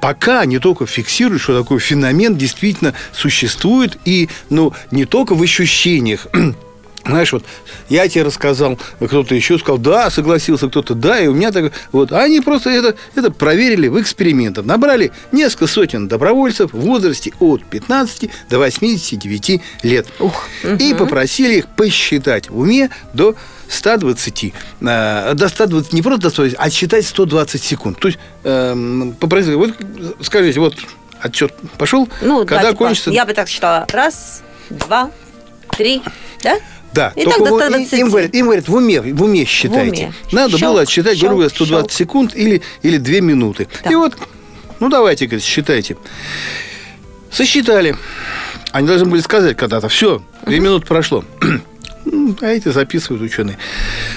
пока 0.00 0.40
они 0.40 0.58
только 0.58 0.86
фиксируют, 0.86 1.42
что 1.42 1.58
такой 1.58 1.80
феномен 1.80 2.36
действительно 2.36 2.94
существует, 3.12 3.98
и, 4.04 4.28
ну, 4.50 4.72
не 4.92 5.04
только 5.04 5.34
в 5.34 5.42
ощущениях, 5.42 6.26
знаешь, 7.06 7.32
вот 7.32 7.44
я 7.88 8.08
тебе 8.08 8.24
рассказал, 8.24 8.78
кто-то 8.98 9.34
еще 9.34 9.58
сказал, 9.58 9.78
да, 9.78 10.10
согласился, 10.10 10.68
кто-то 10.68 10.94
да, 10.94 11.20
и 11.20 11.26
у 11.26 11.34
меня 11.34 11.52
так 11.52 11.72
вот. 11.92 12.12
А 12.12 12.22
они 12.22 12.40
просто 12.40 12.70
это, 12.70 12.94
это 13.14 13.30
проверили 13.30 13.88
в 13.88 14.00
экспериментах. 14.00 14.64
Набрали 14.64 15.12
несколько 15.32 15.66
сотен 15.66 16.08
добровольцев 16.08 16.72
в 16.72 16.80
возрасте 16.80 17.32
от 17.40 17.64
15 17.64 18.30
до 18.48 18.58
89 18.58 19.60
лет. 19.82 20.06
И 20.78 20.94
попросили 20.94 21.56
их 21.56 21.66
посчитать 21.68 22.48
в 22.50 22.58
уме 22.58 22.90
до 23.12 23.34
120, 23.68 24.52
э, 24.80 25.32
до 25.34 25.48
120, 25.48 25.92
не 25.92 26.02
просто 26.02 26.22
до 26.22 26.30
120, 26.30 26.56
а 26.58 26.70
считать 26.70 27.06
120 27.06 27.62
секунд. 27.62 27.98
То 27.98 28.08
есть 28.08 28.18
эм, 28.44 29.14
попросили, 29.18 29.54
вот 29.54 29.74
скажите, 30.20 30.60
вот 30.60 30.74
отчет 31.20 31.54
пошел, 31.78 32.08
Ну, 32.20 32.40
когда 32.40 32.62
да, 32.62 32.68
типа, 32.70 32.84
кончится... 32.84 33.10
Я 33.10 33.24
бы 33.24 33.32
так 33.32 33.48
считала. 33.48 33.86
Раз, 33.90 34.42
два, 34.70 35.10
три, 35.76 36.02
да? 36.42 36.56
Да, 36.94 37.12
И 37.16 37.24
только 37.24 37.38
так 37.38 37.44
до 37.46 37.50
вот 37.50 37.62
120. 37.62 37.92
им, 37.98 38.08
говорят, 38.10 38.34
им 38.34 38.44
говорят, 38.46 38.68
в 38.68 38.74
уме, 38.74 39.00
в 39.00 39.22
уме 39.22 39.44
считайте. 39.44 40.04
уме. 40.04 40.14
Надо 40.32 40.56
Щелк, 40.58 40.72
было 40.72 40.80
отсчитать, 40.82 41.18
грубо 41.18 41.34
говоря, 41.34 41.48
щелк, 41.50 41.66
120 41.68 41.90
щелк. 41.90 41.98
секунд 41.98 42.36
или, 42.36 42.62
или 42.82 42.98
2 42.98 43.20
минуты. 43.20 43.66
Да. 43.82 43.90
И 43.90 43.94
вот, 43.96 44.16
ну 44.80 44.88
давайте, 44.88 45.26
говорит, 45.26 45.44
считайте. 45.44 45.96
Сосчитали. 47.30 47.96
Они 48.72 48.86
должны 48.86 49.06
были 49.08 49.20
сказать 49.20 49.56
когда-то, 49.56 49.88
все, 49.88 50.22
2 50.46 50.52
минуты 50.54 50.86
прошло. 50.86 51.24
А 52.42 52.46
эти 52.48 52.68
записывают 52.68 53.22
ученые. 53.22 53.56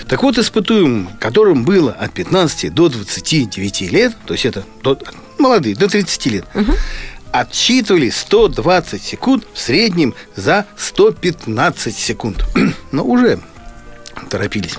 Так 0.09 0.21
вот, 0.21 0.37
испытуемым, 0.37 1.07
которым 1.21 1.63
было 1.63 1.93
от 1.93 2.11
15 2.11 2.73
до 2.73 2.89
29 2.89 3.81
лет, 3.91 4.13
то 4.25 4.33
есть 4.33 4.45
это 4.45 4.65
до- 4.83 4.99
молодые, 5.37 5.73
до 5.73 5.87
30 5.87 6.25
лет, 6.25 6.45
отсчитывали 7.39 8.09
120 8.09 9.01
секунд 9.01 9.47
в 9.53 9.59
среднем 9.59 10.15
за 10.35 10.65
115 10.77 11.95
секунд. 11.95 12.43
Но 12.91 13.03
уже 13.03 13.39
торопились. 14.29 14.75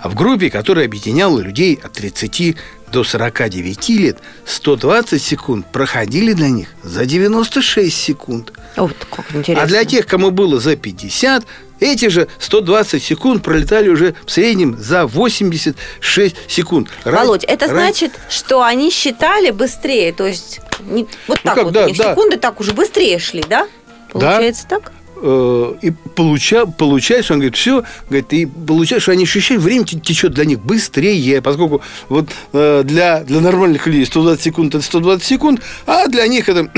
А 0.00 0.08
в 0.08 0.14
группе, 0.14 0.50
которая 0.50 0.84
объединяла 0.84 1.40
людей 1.40 1.78
от 1.82 1.92
30 1.94 2.56
до 2.92 3.04
49 3.04 3.88
лет, 3.90 4.18
120 4.44 5.20
секунд 5.20 5.66
проходили 5.72 6.34
для 6.34 6.50
них 6.50 6.68
за 6.82 7.04
96 7.04 7.96
секунд. 7.96 8.52
Вот 8.76 8.96
как 9.10 9.34
интересно. 9.34 9.64
А 9.64 9.66
для 9.66 9.84
тех, 9.84 10.06
кому 10.06 10.30
было 10.30 10.60
за 10.60 10.76
50, 10.76 11.44
эти 11.80 12.08
же 12.08 12.28
120 12.38 13.02
секунд 13.02 13.42
пролетали 13.42 13.88
уже 13.88 14.14
в 14.26 14.30
среднем 14.30 14.76
за 14.78 15.06
86 15.06 16.36
секунд. 16.48 16.88
Раз- 17.04 17.20
Володь, 17.20 17.44
это 17.44 17.66
раз- 17.66 17.74
значит, 17.74 18.12
что 18.28 18.62
они 18.62 18.90
считали 18.90 19.50
быстрее, 19.50 20.12
то 20.12 20.26
есть 20.26 20.60
не- 20.80 21.06
вот 21.26 21.40
так 21.42 21.54
как, 21.54 21.64
вот 21.64 21.72
да, 21.74 21.86
них 21.86 21.96
да. 21.96 22.10
секунды 22.12 22.36
так 22.36 22.60
уже 22.60 22.72
быстрее 22.72 23.18
шли, 23.18 23.44
да? 23.48 23.66
Получается 24.12 24.66
так? 24.68 24.92
э, 25.20 25.74
и 25.82 25.90
получа, 25.90 26.64
получается, 26.64 27.32
он 27.32 27.40
говорит, 27.40 27.56
все, 27.56 27.82
говорит, 28.08 28.32
и 28.32 28.46
получается, 28.46 29.02
что 29.02 29.12
они 29.12 29.24
ощущают, 29.24 29.62
время 29.62 29.84
те- 29.84 29.98
течет 29.98 30.32
для 30.32 30.44
них 30.44 30.60
быстрее, 30.60 31.42
поскольку 31.42 31.82
вот 32.08 32.28
э, 32.52 32.82
для, 32.84 33.20
для 33.24 33.40
нормальных 33.40 33.86
людей 33.86 34.06
120 34.06 34.42
секунд 34.42 34.74
это 34.76 34.84
120 34.84 35.24
секунд, 35.24 35.60
а 35.86 36.06
для 36.06 36.26
них 36.28 36.48
это 36.48 36.70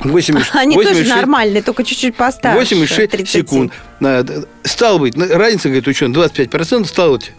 86, 0.00 0.50
Они 0.54 0.74
тоже 0.76 0.88
86 0.90 1.16
нормальные, 1.16 1.62
только 1.62 1.84
чуть-чуть 1.84 2.14
постарше. 2.16 2.58
86 2.58 3.10
30. 3.10 3.28
секунд. 3.28 3.72
Д- 4.00 4.44
Стало 4.64 4.98
быть, 4.98 5.16
ну, 5.16 5.26
разница, 5.28 5.68
говорит 5.68 5.86
ученый, 5.88 6.14
25% 6.14 6.84
стало 6.86 7.16
быть. 7.16 7.32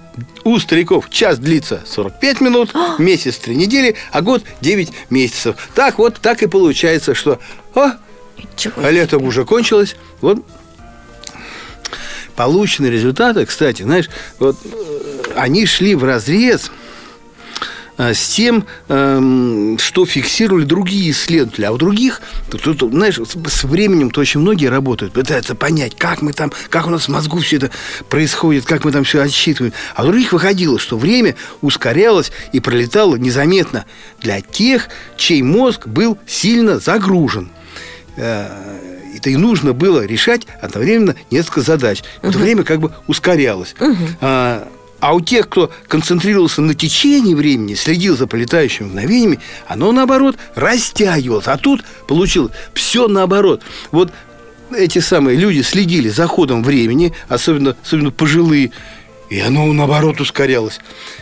У 0.43 0.59
стариков 0.59 1.09
час 1.09 1.39
длится 1.39 1.81
45 1.85 2.41
минут, 2.41 2.73
месяц 2.99 3.37
3 3.37 3.55
недели, 3.55 3.95
а 4.11 4.21
год 4.21 4.43
9 4.61 4.89
месяцев. 5.09 5.55
Так 5.75 5.97
вот, 5.97 6.19
так 6.19 6.43
и 6.43 6.47
получается, 6.47 7.13
что 7.15 7.39
Ничего 8.37 8.73
а 8.83 8.91
лето 8.91 9.17
себе. 9.17 9.27
уже 9.27 9.45
кончилось. 9.45 9.95
Вот 10.21 10.45
полученные 12.35 12.91
результаты, 12.91 13.45
кстати, 13.45 13.81
знаешь, 13.83 14.09
вот 14.39 14.57
э, 14.63 14.69
они 15.35 15.65
шли 15.65 15.93
в 15.95 16.05
разрез 16.05 16.67
э, 16.69 16.71
с 17.99 18.29
тем, 18.29 18.65
эм, 18.87 19.77
что 19.77 20.05
фиксировали 20.05 20.63
другие 20.63 21.11
исследователи. 21.11 21.65
А 21.65 21.71
у 21.71 21.77
других, 21.77 22.21
тут, 22.49 22.79
знаешь, 22.91 23.17
с, 23.17 23.35
с 23.35 23.63
временем-то 23.65 24.21
очень 24.21 24.39
многие 24.39 24.67
работают, 24.67 25.13
пытаются 25.13 25.53
понять, 25.53 25.95
как 25.97 26.21
мы 26.21 26.31
там, 26.31 26.51
как 26.69 26.87
у 26.87 26.89
нас 26.89 27.05
в 27.05 27.09
мозгу 27.09 27.39
все 27.39 27.57
это 27.57 27.71
происходит, 28.09 28.65
как 28.65 28.85
мы 28.85 28.91
там 28.91 29.03
все 29.03 29.21
отсчитываем. 29.21 29.73
А 29.95 30.03
у 30.03 30.07
других 30.07 30.31
выходило, 30.31 30.79
что 30.79 30.97
время 30.97 31.35
ускорялось 31.61 32.31
и 32.53 32.59
пролетало 32.59 33.17
незаметно 33.17 33.85
для 34.21 34.39
тех, 34.41 34.87
чей 35.17 35.41
мозг 35.41 35.87
был 35.87 36.17
сильно 36.25 36.79
загружен. 36.79 37.49
Э, 38.15 38.47
Это 39.17 39.29
и 39.29 39.35
нужно 39.35 39.73
было 39.73 40.05
решать 40.05 40.47
одновременно 40.61 41.15
несколько 41.31 41.61
задач. 41.61 42.03
Это 42.21 42.37
время 42.37 42.63
как 42.63 42.79
бы 42.79 42.93
ускорялось. 43.07 43.75
А, 44.21 44.67
а 44.99 45.13
у 45.13 45.21
тех, 45.21 45.47
кто 45.49 45.71
концентрировался 45.87 46.61
на 46.61 46.73
течении 46.73 47.33
времени, 47.33 47.73
следил 47.75 48.17
за 48.17 48.27
полетающими 48.27 48.87
мгновениями, 48.87 49.39
оно, 49.67 49.91
наоборот, 49.91 50.37
растягивалось. 50.55 51.47
А 51.47 51.57
тут 51.57 51.83
получилось 52.07 52.51
все 52.73 53.07
наоборот. 53.07 53.61
Вот 53.91 54.11
эти 54.75 54.99
самые 54.99 55.37
люди 55.37 55.61
следили 55.61 56.09
за 56.09 56.27
ходом 56.27 56.63
времени, 56.63 57.13
особенно, 57.27 57.75
особенно 57.83 58.11
пожилые, 58.11 58.71
и 59.29 59.39
оно, 59.39 59.71
наоборот, 59.73 60.19
ускорялось. 60.21 60.79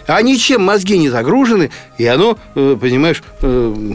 А 0.07 0.21
ничем 0.21 0.63
мозги 0.63 0.97
не 0.97 1.09
загружены, 1.09 1.71
и 1.97 2.05
оно, 2.05 2.37
э, 2.55 2.77
понимаешь, 2.79 3.21
э, 3.41 3.93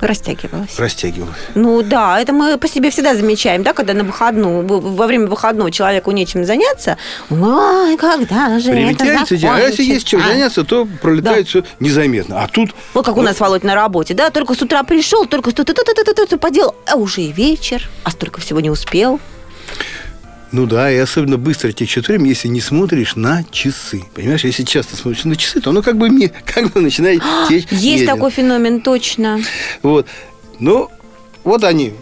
Растягивалось. 0.00 0.78
растягивалось. 0.78 1.36
Ну 1.54 1.82
да, 1.82 2.20
это 2.20 2.32
мы 2.32 2.56
по 2.58 2.68
себе 2.68 2.90
всегда 2.90 3.14
замечаем, 3.14 3.62
да, 3.62 3.72
когда 3.72 3.94
на 3.94 4.04
выходную, 4.04 4.66
во 4.66 5.06
время 5.06 5.26
выходного 5.26 5.70
человеку 5.70 6.10
нечем 6.10 6.44
заняться. 6.44 6.96
Ой, 7.30 7.96
когда 7.96 8.58
же 8.58 8.70
это 8.70 9.04
день. 9.36 9.50
А 9.50 9.60
если 9.60 9.82
есть 9.82 10.06
чем 10.06 10.20
закончится? 10.20 10.38
заняться, 10.38 10.64
то 10.64 10.88
пролетает 11.02 11.48
все 11.48 11.64
незаметно. 11.80 12.42
А 12.42 12.48
тут 12.48 12.70
Вот 12.94 13.04
как 13.04 13.16
у 13.16 13.22
нас 13.22 13.40
Володь 13.40 13.64
на 13.64 13.74
работе, 13.74 14.14
да, 14.14 14.30
только 14.30 14.54
с 14.54 14.62
утра 14.62 14.82
пришел, 14.82 15.26
только 15.26 15.50
что-то 15.50 16.38
поделал, 16.38 16.74
а 16.86 16.96
уже 16.96 17.22
и 17.22 17.32
вечер, 17.32 17.88
а 18.04 18.10
столько 18.10 18.40
всего 18.40 18.60
не 18.60 18.70
успел. 18.70 19.20
Ну 20.54 20.66
да, 20.66 20.88
и 20.88 20.96
особенно 20.98 21.36
быстро 21.36 21.72
течет 21.72 22.06
время, 22.06 22.28
если 22.28 22.46
не 22.46 22.60
смотришь 22.60 23.16
на 23.16 23.42
часы. 23.50 24.04
Понимаешь, 24.14 24.44
если 24.44 24.62
часто 24.62 24.94
смотришь 24.94 25.24
на 25.24 25.34
часы, 25.34 25.60
то 25.60 25.70
оно 25.70 25.82
как 25.82 25.98
бы, 25.98 26.08
как 26.46 26.72
бы 26.72 26.80
начинает 26.80 27.24
течь 27.48 27.66
Есть 27.72 27.84
медленно. 27.84 28.14
такой 28.14 28.30
феномен, 28.30 28.80
точно. 28.80 29.40
Вот. 29.82 30.06
Ну, 30.60 30.92
вот 31.42 31.64
они 31.64 31.94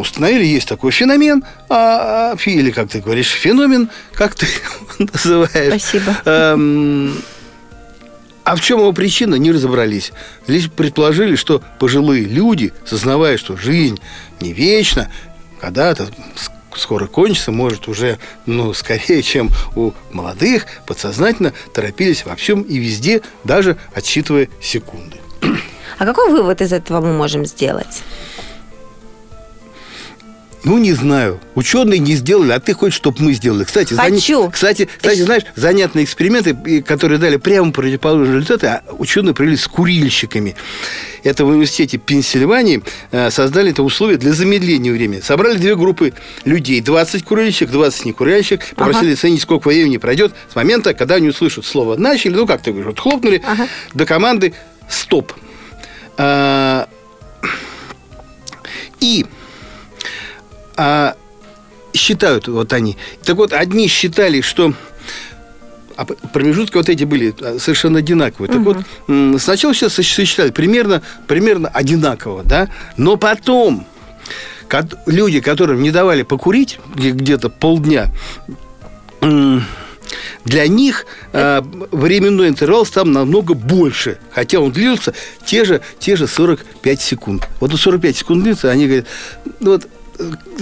установили, 0.00 0.42
есть 0.42 0.66
такой 0.68 0.90
феномен, 0.90 1.44
а, 1.68 2.32
а, 2.32 2.36
или, 2.46 2.70
как 2.70 2.88
ты 2.88 3.02
говоришь, 3.02 3.28
феномен, 3.28 3.90
как 4.14 4.36
ты 4.36 4.46
его 4.46 5.10
называешь. 5.12 5.82
Спасибо. 5.82 6.16
Эм, 6.24 7.14
а 8.44 8.56
в 8.56 8.62
чем 8.62 8.78
его 8.78 8.94
причина, 8.94 9.34
не 9.34 9.52
разобрались. 9.52 10.12
Лишь 10.46 10.70
предположили, 10.70 11.36
что 11.36 11.62
пожилые 11.78 12.24
люди, 12.24 12.72
сознавая, 12.86 13.36
что 13.36 13.58
жизнь 13.58 14.00
не 14.40 14.54
вечна, 14.54 15.10
когда-то 15.60 16.08
скоро 16.78 17.06
кончится, 17.06 17.52
может, 17.52 17.88
уже, 17.88 18.18
ну, 18.46 18.72
скорее, 18.74 19.22
чем 19.22 19.50
у 19.76 19.92
молодых, 20.12 20.66
подсознательно 20.86 21.52
торопились 21.72 22.24
во 22.24 22.36
всем 22.36 22.62
и 22.62 22.78
везде, 22.78 23.22
даже 23.44 23.76
отсчитывая 23.94 24.48
секунды. 24.60 25.18
А 25.98 26.04
какой 26.04 26.30
вывод 26.30 26.60
из 26.60 26.72
этого 26.72 27.00
мы 27.00 27.12
можем 27.12 27.44
сделать? 27.46 28.02
Ну, 30.64 30.78
не 30.78 30.92
знаю. 30.92 31.40
Ученые 31.56 31.98
не 31.98 32.14
сделали, 32.14 32.52
а 32.52 32.60
ты 32.60 32.72
хочешь, 32.72 32.94
чтобы 32.96 33.20
мы 33.20 33.32
сделали. 33.32 33.64
Кстати, 33.64 33.94
зан- 33.94 34.14
Хочу. 34.14 34.48
кстати, 34.50 34.88
кстати, 34.96 35.20
знаешь, 35.22 35.42
занятные 35.56 36.04
эксперименты, 36.04 36.82
которые 36.82 37.18
дали 37.18 37.36
прямо 37.36 37.72
противоположные 37.72 38.36
результаты, 38.36 38.66
а 38.68 38.82
ученые 38.96 39.34
провели 39.34 39.56
с 39.56 39.66
курильщиками. 39.66 40.54
Это 41.24 41.44
в 41.44 41.48
университете 41.48 41.98
Пенсильвании 41.98 42.82
э, 43.10 43.30
создали 43.32 43.72
это 43.72 43.82
условия 43.82 44.18
для 44.18 44.32
замедления 44.32 44.92
времени. 44.92 45.20
Собрали 45.20 45.56
две 45.58 45.74
группы 45.74 46.12
людей. 46.44 46.80
20 46.80 47.24
курильщик, 47.24 47.68
20 47.70 48.04
не 48.04 48.12
курильщик. 48.12 48.60
Попросили 48.76 49.14
оценить, 49.14 49.42
сколько 49.42 49.66
времени 49.68 49.96
пройдет 49.96 50.32
с 50.50 50.54
момента, 50.54 50.94
когда 50.94 51.16
они 51.16 51.28
услышат 51.28 51.64
слово 51.66 51.96
«начали», 51.96 52.34
ну, 52.34 52.46
как 52.46 52.62
ты 52.62 52.70
говоришь, 52.70 52.86
вот 52.86 53.00
хлопнули, 53.00 53.42
Ага. 53.44 53.66
до 53.94 54.06
команды 54.06 54.54
«стоп». 54.88 55.32
А, 56.16 56.86
И 59.00 59.26
а, 60.76 61.14
считают 61.94 62.48
вот 62.48 62.72
они. 62.72 62.96
Так 63.24 63.36
вот, 63.36 63.52
одни 63.52 63.86
считали, 63.88 64.40
что 64.40 64.72
а 65.94 66.06
промежутки 66.06 66.76
вот 66.76 66.88
эти 66.88 67.04
были 67.04 67.34
а, 67.40 67.58
совершенно 67.58 67.98
одинаковые. 67.98 68.50
Так 68.50 68.60
вот, 68.60 68.78
сначала 69.40 69.74
все 69.74 69.86
сосч- 69.86 70.14
сосчитали 70.14 70.50
примерно, 70.50 71.02
примерно 71.26 71.68
одинаково, 71.68 72.42
да, 72.44 72.68
но 72.96 73.16
потом 73.16 73.86
люди, 75.06 75.40
которым 75.40 75.82
не 75.82 75.90
давали 75.90 76.22
покурить 76.22 76.78
где- 76.94 77.10
где-то 77.10 77.50
полдня, 77.50 78.10
для 80.44 80.66
них 80.66 81.06
а, 81.32 81.64
временной 81.92 82.48
интервал 82.48 82.84
стал 82.84 83.04
намного 83.04 83.54
больше, 83.54 84.18
хотя 84.32 84.60
он 84.60 84.72
длился 84.72 85.14
те 85.44 85.64
же, 85.64 85.80
те 85.98 86.16
же 86.16 86.26
45 86.26 87.00
секунд. 87.00 87.48
Вот 87.60 87.72
45 87.78 88.16
секунд 88.16 88.44
длится, 88.44 88.70
они 88.70 88.86
говорят, 88.86 89.06
ну 89.60 89.72
вот 89.72 89.84
э, 89.84 89.88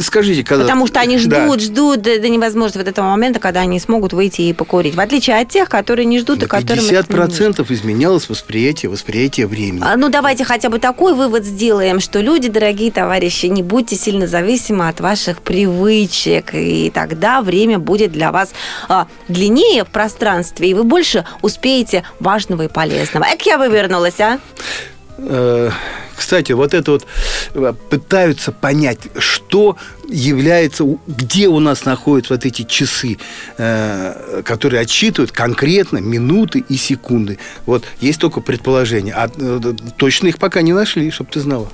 скажите, 0.01 0.44
когда... 0.44 0.64
Потому 0.64 0.87
что 0.87 1.01
они 1.01 1.18
Да. 1.18 1.44
ждут, 1.46 1.61
ждут 1.61 2.03
до, 2.03 2.20
до 2.20 2.29
невозможности 2.29 2.79
вот 2.79 2.88
этого 2.88 3.07
момента, 3.07 3.40
когда 3.40 3.61
они 3.61 3.79
смогут 3.81 4.12
выйти 4.12 4.42
и 4.42 4.53
покурить. 4.53 4.94
В 4.94 5.01
отличие 5.01 5.37
от 5.38 5.49
тех, 5.49 5.68
которые 5.68 6.07
не 6.07 6.18
ждут 6.18 6.42
и 6.42 6.46
которым... 6.46 6.85
не 6.85 6.92
нужно. 6.92 7.14
50% 7.14 7.73
изменялось 7.73 8.29
восприятие, 8.29 8.90
восприятие 8.90 9.46
времени. 9.46 9.83
А, 9.85 9.96
Ну, 9.96 10.09
давайте 10.09 10.44
хотя 10.44 10.68
бы 10.68 10.79
такой 10.79 11.14
вывод 11.14 11.44
сделаем, 11.44 12.01
что 12.01 12.20
люди, 12.20 12.49
дорогие 12.49 12.90
товарищи, 12.90 13.46
не 13.46 13.62
будьте 13.62 13.96
сильно 13.96 14.27
зависимы 14.27 14.88
от 14.88 15.01
ваших 15.01 15.42
привычек, 15.42 16.55
и 16.55 16.90
тогда 16.94 17.42
время 17.42 17.79
будет 17.79 18.12
для 18.12 18.33
вас 18.33 18.51
а, 18.88 19.07
длиннее 19.29 19.85
в 19.85 19.88
пространстве, 19.88 20.70
и 20.70 20.75
вы 20.75 20.85
больше 20.85 21.25
успеете 21.42 22.05
важного 22.18 22.62
и 22.62 22.68
полезного. 22.68 23.25
Эк, 23.25 23.42
я 23.42 23.59
вывернулась, 23.59 24.20
а? 24.20 24.38
Кстати, 26.21 26.53
вот 26.53 26.75
это 26.75 26.93
вот 26.93 27.07
э, 27.55 27.73
пытаются 27.89 28.53
понять, 28.53 28.99
что 29.17 29.79
является, 30.07 30.85
где 31.07 31.49
у 31.49 31.61
нас 31.61 31.87
находятся 31.87 32.35
вот 32.35 32.45
эти 32.45 32.63
часы, 32.63 33.17
э, 33.57 34.43
которые 34.45 34.83
отсчитывают 34.83 35.33
конкретно 35.33 35.97
минуты 35.97 36.63
и 36.69 36.77
секунды. 36.77 37.39
Вот 37.65 37.85
есть 38.01 38.21
только 38.21 38.43
предположение, 38.43 39.15
а 39.15 39.31
э, 39.35 39.61
точно 39.97 40.29
их 40.29 40.39
пока 40.39 40.61
не 40.61 40.75
нашли, 40.75 41.11
чтобы 41.11 41.31
ты 41.31 41.41
знала. 41.41 41.71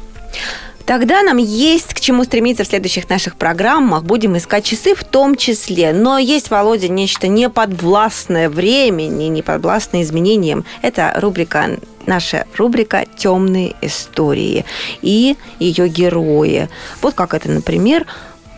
Тогда 0.86 1.22
нам 1.22 1.38
есть 1.38 1.94
к 1.94 2.00
чему 2.00 2.22
стремиться 2.22 2.62
в 2.62 2.68
следующих 2.68 3.10
наших 3.10 3.36
программах. 3.36 4.04
Будем 4.04 4.36
искать 4.36 4.64
часы 4.64 4.94
в 4.94 5.02
том 5.02 5.34
числе. 5.34 5.92
Но 5.92 6.16
есть, 6.16 6.50
Володя, 6.50 6.88
нечто 6.88 7.26
неподвластное 7.26 8.48
времени, 8.48 9.24
неподвластное 9.24 10.02
изменениям. 10.02 10.64
Это 10.82 11.12
рубрика 11.16 11.78
наша 12.06 12.46
рубрика 12.56 13.04
«Темные 13.16 13.74
истории» 13.82 14.64
и 15.02 15.36
ее 15.58 15.88
герои. 15.88 16.68
Вот 17.02 17.14
как 17.14 17.34
это, 17.34 17.50
например, 17.50 18.06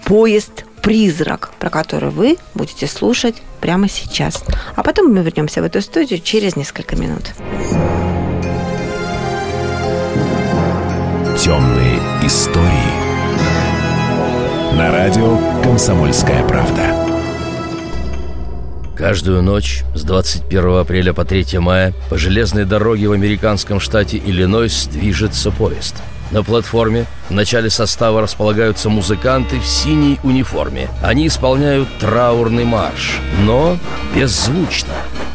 поезд 0.04 0.64
«Призрак», 0.82 1.50
про 1.58 1.70
который 1.70 2.10
вы 2.10 2.36
будете 2.54 2.86
слушать 2.86 3.36
прямо 3.62 3.88
сейчас. 3.88 4.44
А 4.76 4.82
потом 4.82 5.14
мы 5.14 5.22
вернемся 5.22 5.62
в 5.62 5.64
эту 5.64 5.80
студию 5.80 6.20
через 6.20 6.56
несколько 6.56 6.94
минут. 6.94 7.32
Истории. 12.28 12.92
На 14.76 14.92
радио 14.92 15.38
«Комсомольская 15.62 16.46
правда». 16.46 16.94
Каждую 18.94 19.42
ночь 19.42 19.82
с 19.94 20.02
21 20.02 20.80
апреля 20.80 21.14
по 21.14 21.24
3 21.24 21.58
мая 21.58 21.94
по 22.10 22.18
железной 22.18 22.66
дороге 22.66 23.08
в 23.08 23.12
американском 23.12 23.80
штате 23.80 24.18
Иллинойс 24.18 24.88
движется 24.88 25.50
поезд. 25.50 25.94
На 26.30 26.42
платформе 26.42 27.06
в 27.30 27.32
начале 27.32 27.70
состава 27.70 28.20
располагаются 28.20 28.90
музыканты 28.90 29.58
в 29.58 29.66
синей 29.66 30.20
униформе. 30.22 30.90
Они 31.02 31.28
исполняют 31.28 31.88
траурный 31.98 32.64
марш, 32.66 33.20
но 33.40 33.78
беззвучно. 34.14 34.92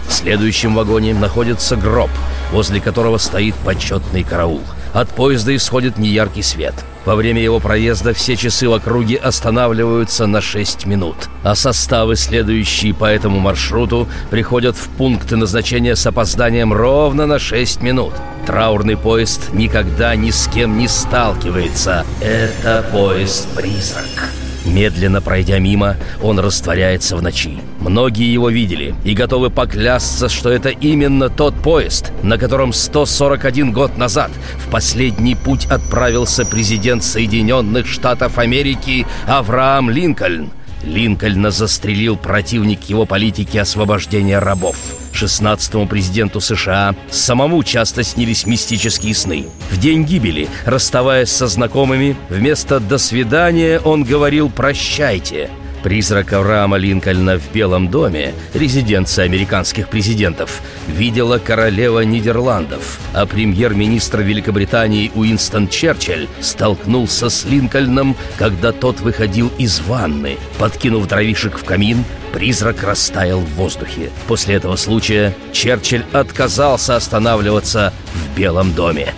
В 0.08 0.13
следующем 0.13 0.75
вагоне 0.75 1.15
находится 1.15 1.75
гроб, 1.75 2.12
возле 2.51 2.79
которого 2.79 3.17
стоит 3.17 3.56
почетный 3.65 4.23
караул. 4.23 4.62
От 4.93 5.10
поезда 5.10 5.56
исходит 5.56 5.97
неяркий 5.97 6.43
свет. 6.43 6.75
Во 7.06 7.15
время 7.15 7.41
его 7.41 7.60
проезда 7.60 8.13
все 8.13 8.38
часы 8.38 8.69
в 8.69 8.73
округе 8.73 9.17
останавливаются 9.17 10.25
на 10.25 10.39
6 10.39 10.86
минут, 10.86 11.15
а 11.43 11.53
составы, 11.53 12.15
следующие 12.15 12.93
по 12.93 13.06
этому 13.06 13.39
маршруту, 13.39 14.08
приходят 14.29 14.77
в 14.77 14.88
пункты 14.89 15.36
назначения 15.36 15.95
с 15.95 16.08
опозданием 16.08 16.71
ровно 16.71 17.25
на 17.25 17.39
6 17.39 17.82
минут. 17.82 18.13
Траурный 18.45 18.95
поезд 18.95 19.51
никогда 19.51 20.15
ни 20.15 20.29
с 20.29 20.47
кем 20.47 20.77
не 20.77 20.88
сталкивается. 20.88 22.06
Это 22.21 22.86
поезд-призрак. 22.91 24.29
Медленно 24.65 25.21
пройдя 25.21 25.60
мимо, 25.60 25.97
он 26.21 26.39
растворяется 26.39 27.17
в 27.17 27.21
ночи. 27.21 27.60
Многие 27.80 28.32
его 28.32 28.49
видели 28.49 28.95
и 29.04 29.13
готовы 29.13 29.49
поклясться, 29.49 30.30
что 30.30 30.49
это 30.49 30.69
именно 30.69 31.30
тот 31.30 31.54
поезд, 31.56 32.12
на 32.23 32.38
котором 32.38 32.71
141 32.71 33.71
год 33.73 33.97
назад 33.97 34.32
в 34.58 34.69
последний 34.69 35.36
путь 35.36 35.65
отправился 35.65 36.45
президент 36.45 37.04
Соединенных 37.04 37.88
Штатов 37.88 38.38
Америки 38.38 39.06
Авраам 39.28 39.89
Линкольн. 39.89 40.49
Линкольна 40.84 41.52
застрелил 41.52 42.17
противник 42.17 42.84
его 42.84 43.06
политики 43.06 43.58
освобождения 43.58 44.39
рабов. 44.39 44.78
16-му 45.13 45.88
президенту 45.88 46.41
США 46.41 46.96
самому 47.10 47.63
часто 47.63 48.04
снились 48.04 48.46
мистические 48.46 49.15
сны. 49.15 49.46
В 49.72 49.80
день 49.80 50.04
гибели, 50.06 50.50
расставаясь 50.65 51.32
со 51.32 51.48
знакомыми, 51.48 52.15
вместо 52.30 52.80
«до 52.80 52.98
свидания» 52.98 53.80
он 53.80 54.04
говорил 54.04 54.50
«прощайте». 54.50 55.50
Призрак 55.84 56.32
Авраама 56.32 56.78
Линкольна 56.78 57.38
в 57.38 57.52
Белом 57.52 57.89
доме, 57.89 58.34
резиденция 58.54 59.26
американских 59.26 59.89
президентов, 59.89 60.62
видела 60.88 61.39
королева 61.39 62.00
Нидерландов, 62.00 63.00
а 63.13 63.26
премьер-министр 63.26 64.22
Великобритании 64.22 65.12
Уинстон 65.13 65.67
Черчилль 65.67 66.30
столкнулся 66.39 67.30
с 67.30 67.43
Линкольном, 67.43 68.15
когда 68.38 68.72
тот 68.72 69.02
выходил 69.02 69.52
из 69.58 69.82
ванны. 69.82 70.38
Подкинув 70.58 71.06
дровишек 71.06 71.60
в 71.60 71.65
камин, 71.65 72.06
призрак 72.32 72.82
растаял 72.84 73.41
в 73.41 73.54
воздухе. 73.56 74.10
После 74.28 74.56
этого 74.56 74.78
случая 74.78 75.36
Черчилль 75.52 76.06
отказался 76.13 76.96
останавливаться 76.96 77.91
в 78.13 78.38
Белом 78.38 78.74
доме. 78.74 79.13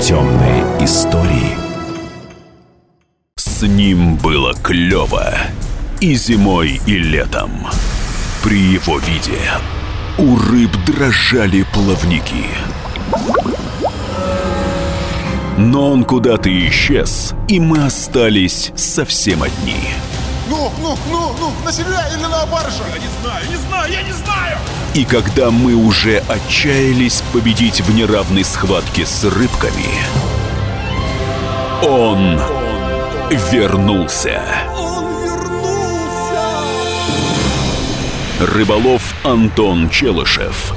Темные 0.00 0.64
истории. 0.80 1.61
С 3.62 3.64
ним 3.64 4.16
было 4.16 4.54
клево 4.54 5.36
и 6.00 6.16
зимой, 6.16 6.80
и 6.84 6.98
летом. 6.98 7.68
При 8.42 8.58
его 8.58 8.98
виде 8.98 9.38
у 10.18 10.36
рыб 10.36 10.72
дрожали 10.84 11.64
плавники. 11.72 12.44
Но 15.58 15.92
он 15.92 16.02
куда-то 16.02 16.50
исчез, 16.68 17.34
и 17.46 17.60
мы 17.60 17.84
остались 17.84 18.72
совсем 18.74 19.44
одни. 19.44 19.90
Ну, 20.50 20.72
ну, 20.80 20.98
ну, 21.08 21.32
ну, 21.38 21.52
на 21.64 21.70
себя 21.70 22.08
или 22.12 22.22
на 22.22 22.44
баржа? 22.46 22.82
Я 22.92 22.98
не 22.98 23.08
знаю, 23.22 23.44
не 23.48 23.56
знаю, 23.68 23.92
я 23.92 24.02
не 24.02 24.12
знаю! 24.12 24.58
И 24.94 25.04
когда 25.04 25.52
мы 25.52 25.74
уже 25.74 26.18
отчаялись 26.26 27.22
победить 27.32 27.80
в 27.80 27.94
неравной 27.94 28.42
схватке 28.42 29.06
с 29.06 29.22
рыбками, 29.22 29.86
он 31.84 32.40
вернулся. 33.34 34.42
Рыболов 38.40 39.14
Антон 39.24 39.88
Челышев. 39.88 40.74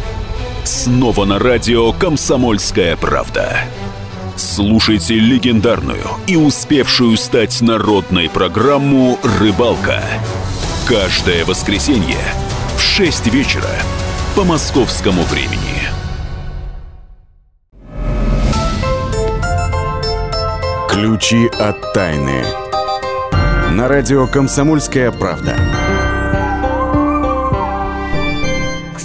Снова 0.64 1.26
на 1.26 1.40
радио 1.40 1.92
«Комсомольская 1.94 2.96
правда». 2.96 3.60
Слушайте 4.36 5.16
легендарную 5.16 6.06
и 6.28 6.36
успевшую 6.36 7.18
стать 7.18 7.62
народной 7.62 8.30
программу 8.30 9.18
«Рыбалка». 9.40 10.04
Каждое 10.88 11.46
воскресенье 11.46 12.20
в 12.78 12.82
6 12.82 13.28
вечера 13.28 13.72
по 14.36 14.44
московскому 14.44 15.24
времени. 15.24 15.65
Ключи 20.96 21.50
от 21.60 21.92
тайны. 21.92 22.42
На 23.72 23.90
радио 23.90 24.28
«Комсомольская 24.28 25.12
правда». 25.12 25.58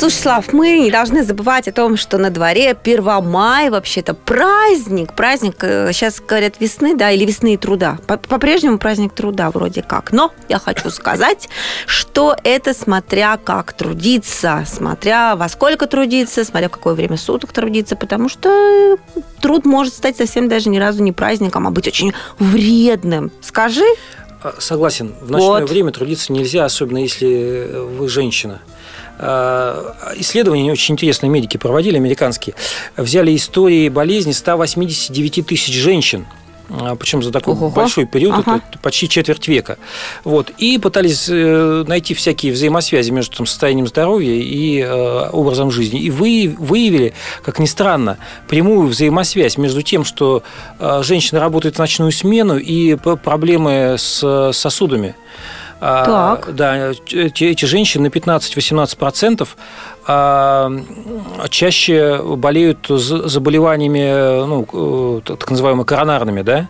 Слушай, 0.01 0.15
Слав, 0.15 0.53
мы 0.55 0.79
не 0.79 0.91
должны 0.91 1.23
забывать 1.23 1.69
о 1.69 1.73
том, 1.73 1.99
что 1.99 2.17
на 2.17 2.31
дворе 2.31 2.71
1 2.71 3.23
мая 3.23 3.71
вообще-то 3.71 4.15
праздник. 4.15 5.13
Праздник, 5.13 5.57
э, 5.61 5.93
сейчас 5.93 6.23
говорят, 6.27 6.55
весны, 6.59 6.97
да, 6.97 7.11
или 7.11 7.27
весны 7.27 7.53
и 7.53 7.57
труда. 7.59 7.99
По- 8.07 8.17
По-прежнему 8.17 8.79
праздник 8.79 9.13
труда 9.13 9.51
вроде 9.51 9.83
как. 9.83 10.11
Но 10.13 10.33
я 10.49 10.59
хочу 10.59 10.89
сказать, 10.89 11.51
что 11.85 12.35
это 12.45 12.73
смотря 12.73 13.37
как 13.37 13.75
трудиться, 13.75 14.65
смотря 14.67 15.37
во 15.37 15.51
сколько 15.51 15.87
трудиться, 15.87 16.45
смотря 16.47 16.69
в 16.71 16.73
какое 16.73 16.95
время 16.95 17.19
суток 17.19 17.53
трудиться, 17.53 17.95
потому 17.95 18.31
что 18.31 18.97
труд 19.43 19.67
может 19.67 19.93
стать 19.93 20.17
совсем 20.17 20.49
даже 20.49 20.71
ни 20.71 20.79
разу 20.79 21.03
не 21.03 21.13
праздником, 21.13 21.67
а 21.67 21.71
быть 21.71 21.87
очень 21.87 22.15
вредным. 22.39 23.31
Скажи? 23.43 23.85
А, 24.43 24.55
Согласен. 24.59 25.13
В 25.21 25.31
ночное 25.31 25.61
Вот. 25.61 25.69
время 25.69 25.93
трудиться 25.93 26.33
нельзя, 26.33 26.65
особенно 26.65 26.97
если 26.97 27.71
вы 27.99 28.09
женщина. 28.09 28.63
А, 29.23 29.95
Исследования 30.17 30.73
очень 30.73 30.95
интересные 30.95 31.29
медики 31.31 31.59
проводили, 31.59 31.97
американские. 31.97 32.55
Взяли 32.97 33.37
истории 33.37 33.89
болезни 33.91 34.33
189 34.33 35.43
тысяч 35.47 35.75
женщин. 35.75 36.27
а, 36.71 36.95
Причем 36.97 37.23
за 37.23 37.31
такой 37.33 37.53
Ого-го. 37.55 37.75
большой 37.75 38.07
период, 38.07 38.39
Ага. 38.47 38.63
это 38.71 38.79
почти 38.79 39.09
четверть 39.09 39.47
века. 39.49 39.77
Вот. 40.25 40.51
И 40.57 40.79
пытались 40.79 41.27
э, 41.29 41.85
найти 41.87 42.15
всякие 42.15 42.53
взаимосвязи 42.53 43.11
между 43.11 43.37
там, 43.37 43.47
состоянием 43.47 43.87
здоровья 43.89 44.33
и 44.35 44.79
э, 44.81 45.31
образом 45.33 45.71
жизни. 45.71 46.01
И 46.01 46.11
вы, 46.11 46.55
выявили, 46.59 47.13
как 47.43 47.59
ни 47.59 47.67
странно, 47.67 48.17
прямую 48.49 48.87
взаимосвязь 48.89 49.59
между 49.59 49.83
тем, 49.83 50.05
что 50.05 50.43
э, 50.79 51.03
женщина 51.03 51.41
работает 51.41 51.75
в 51.75 51.79
ночную 51.79 52.13
смену 52.13 52.57
и 52.57 52.95
проблемы 52.97 53.97
с 53.99 54.53
сосудами. 54.55 55.15
А, 55.81 56.05
Так. 56.37 56.55
Да, 56.55 56.91
эти, 56.91 57.45
женщины 57.65 58.05
на 58.05 58.09
15-18% 58.11 59.49
а, 60.07 60.71
чаще 61.49 62.21
болеют 62.37 62.87
за- 62.89 63.29
заболеваниями, 63.29 64.45
ну, 64.47 64.67
э, 64.73 65.21
так 65.25 65.51
называемыми 65.51 65.85
коронарными, 65.85 66.43
да? 66.43 66.69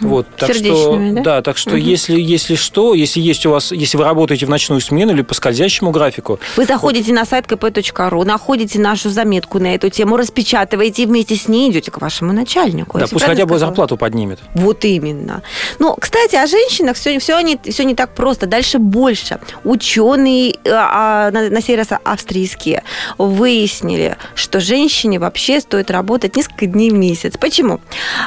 Вот, 0.00 0.26
так 0.36 0.54
что, 0.54 0.98
да? 1.22 1.42
так 1.42 1.56
что 1.56 1.70
Мгм. 1.70 1.80
если, 1.80 2.20
если 2.20 2.54
что, 2.54 2.94
если 2.94 3.20
есть 3.20 3.46
у 3.46 3.50
вас, 3.50 3.72
если 3.72 3.96
вы 3.96 4.04
работаете 4.04 4.46
в 4.46 4.50
ночную 4.50 4.80
смену 4.80 5.12
или 5.12 5.22
по 5.22 5.34
скользящему 5.34 5.90
графику, 5.90 6.38
Вы 6.56 6.64
заходите 6.64 7.12
на 7.12 7.24
сайт 7.24 7.46
kp.ru, 7.46 8.24
находите 8.24 8.78
нашу 8.78 9.10
заметку 9.10 9.58
на 9.58 9.74
эту 9.74 9.90
тему, 9.90 10.16
распечатываете 10.16 11.02
и 11.02 11.06
вместе 11.06 11.36
с 11.36 11.48
ней 11.48 11.70
идете 11.70 11.90
к 11.90 12.00
вашему 12.00 12.32
начальнику. 12.32 12.98
да, 12.98 13.06
пусть 13.06 13.24
хотя 13.24 13.46
бы 13.46 13.58
зарплату 13.58 13.96
поднимет. 13.96 14.38
Вот 14.54 14.84
именно. 14.84 15.42
Ну, 15.78 15.96
кстати, 15.98 16.36
о 16.36 16.46
женщинах 16.46 16.96
все, 16.96 17.18
все, 17.18 17.40
не, 17.40 17.58
все 17.70 17.84
не 17.84 17.94
так 17.94 18.14
просто. 18.14 18.46
Дальше 18.46 18.78
больше. 18.78 19.40
Ученые, 19.64 20.56
а, 20.66 21.28
а, 21.28 21.30
на, 21.30 21.50
на 21.50 21.62
сей 21.62 21.76
раз 21.76 21.88
австрийские, 22.04 22.82
выяснили, 23.18 24.16
что 24.34 24.60
женщине 24.60 25.18
вообще 25.18 25.60
стоит 25.60 25.90
работать 25.90 26.36
несколько 26.36 26.66
дней 26.66 26.90
в 26.90 26.94
месяц. 26.94 27.34
Почему? 27.38 27.80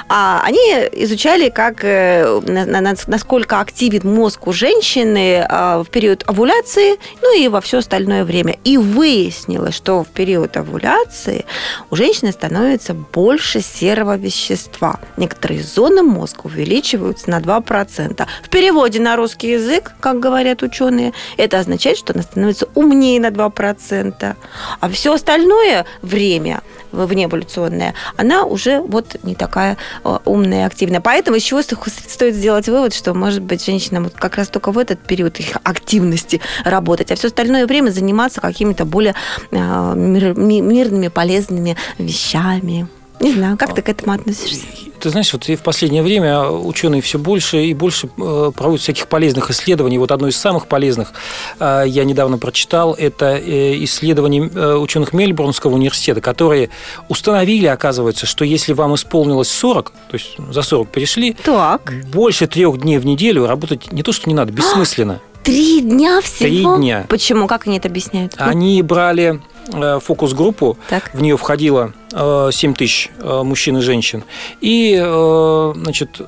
А, 0.09 0.41
они 0.43 0.59
изучали, 0.93 1.36
как, 1.45 1.83
э, 1.83 2.41
на- 2.47 2.65
на- 2.65 2.81
на- 2.81 2.95
насколько 3.07 3.59
активен 3.59 4.01
мозг 4.03 4.47
у 4.47 4.53
женщины 4.53 5.45
а, 5.47 5.83
в 5.83 5.89
период 5.89 6.23
овуляции, 6.27 6.97
ну 7.21 7.39
и 7.39 7.47
во 7.47 7.61
все 7.61 7.77
остальное 7.77 8.23
время. 8.25 8.57
И 8.63 8.77
выяснилось, 8.77 9.75
что 9.75 10.03
в 10.03 10.07
период 10.07 10.57
овуляции 10.57 11.45
у 11.89 11.95
женщины 11.95 12.31
становится 12.31 12.93
больше 12.93 13.61
серого 13.61 14.17
вещества. 14.17 14.99
Некоторые 15.17 15.63
зоны 15.63 16.03
мозга 16.03 16.41
увеличиваются 16.43 17.29
на 17.29 17.39
2%. 17.39 18.25
В 18.43 18.49
переводе 18.49 18.99
на 18.99 19.15
русский 19.15 19.51
язык, 19.51 19.93
как 19.99 20.19
говорят 20.19 20.63
ученые, 20.63 21.13
это 21.37 21.59
означает, 21.59 21.97
что 21.97 22.13
она 22.13 22.23
становится 22.23 22.67
умнее 22.75 23.19
на 23.21 23.29
2%. 23.29 24.35
А 24.79 24.89
все 24.89 25.13
остальное 25.13 25.85
время 26.01 26.61
внеэволюционное, 26.91 27.93
она 28.15 28.43
уже 28.43 28.81
вот 28.81 29.17
не 29.23 29.35
такая 29.35 29.77
э, 30.03 30.17
умная 30.25 30.63
и 30.63 30.65
активная. 30.65 31.01
Поэтому 31.01 31.37
из 31.37 31.43
стоит 31.89 32.35
сделать 32.35 32.67
вывод, 32.67 32.93
что, 32.93 33.13
может 33.13 33.41
быть, 33.41 33.65
женщинам 33.65 34.05
вот 34.05 34.13
как 34.13 34.35
раз 34.35 34.47
только 34.49 34.71
в 34.71 34.77
этот 34.77 34.99
период 34.99 35.39
их 35.39 35.57
активности 35.63 36.41
работать, 36.63 37.11
а 37.11 37.15
все 37.15 37.27
остальное 37.27 37.67
время 37.67 37.89
заниматься 37.91 38.41
какими-то 38.41 38.85
более 38.85 39.15
э, 39.51 39.93
мир- 39.95 40.37
ми- 40.37 40.61
мирными, 40.61 41.07
полезными 41.07 41.75
вещами. 41.97 42.87
Не 43.19 43.33
знаю, 43.33 43.57
как 43.57 43.73
ты 43.73 43.81
к 43.81 43.89
этому 43.89 44.13
относишься? 44.13 44.65
Ты 44.99 45.09
знаешь, 45.09 45.31
вот 45.33 45.47
и 45.49 45.55
в 45.55 45.61
последнее 45.61 46.03
время 46.03 46.49
ученые 46.49 47.01
все 47.01 47.19
больше 47.19 47.63
и 47.65 47.73
больше 47.73 48.09
э, 48.17 48.51
проводят 48.55 48.81
всяких 48.81 49.07
полезных 49.07 49.49
исследований. 49.51 49.97
Вот 49.97 50.11
одно 50.11 50.27
из 50.27 50.37
самых 50.37 50.67
полезных 50.67 51.13
э, 51.59 51.83
я 51.87 52.03
недавно 52.03 52.37
прочитал, 52.37 52.93
это 52.93 53.37
э, 53.37 53.83
исследование 53.83 54.43
ученых 54.77 55.13
Мельбурнского 55.13 55.73
университета, 55.75 56.21
которые 56.21 56.69
установили, 57.09 57.67
оказывается, 57.67 58.25
что 58.25 58.43
если 58.45 58.73
вам 58.73 58.95
исполнилось 58.95 59.49
40, 59.49 59.91
то 59.91 60.13
есть 60.13 60.37
за 60.51 60.61
40 60.61 60.89
перешли, 60.89 61.35
Так. 61.43 61.93
больше 62.11 62.47
трех 62.47 62.79
дней 62.81 62.97
в 62.97 63.05
неделю 63.05 63.45
работать 63.47 63.91
не 63.91 64.03
то, 64.03 64.11
что 64.11 64.29
не 64.29 64.35
надо, 64.35 64.51
бессмысленно. 64.51 65.19
Три 65.43 65.81
дня 65.81 66.21
всего? 66.21 66.39
Три 66.39 66.63
дня. 66.81 67.05
Почему? 67.07 67.47
Как 67.47 67.67
они 67.67 67.77
это 67.77 67.87
объясняют? 67.87 68.33
Они 68.37 68.81
брали 68.81 69.39
фокус-группу, 69.71 70.77
Так. 70.89 71.09
в 71.13 71.21
нее 71.21 71.35
входило 71.37 71.93
э, 72.13 72.49
7 72.51 72.73
тысяч 72.73 73.09
э, 73.19 73.41
мужчин 73.43 73.77
и 73.77 73.81
женщин, 73.81 74.23
и 74.61 74.97
э, 75.01 75.73
значит, 75.75 76.21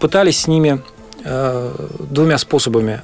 пытались 0.00 0.40
с 0.40 0.46
ними 0.48 0.80
э, 1.24 1.72
двумя 2.10 2.38
способами 2.38 3.02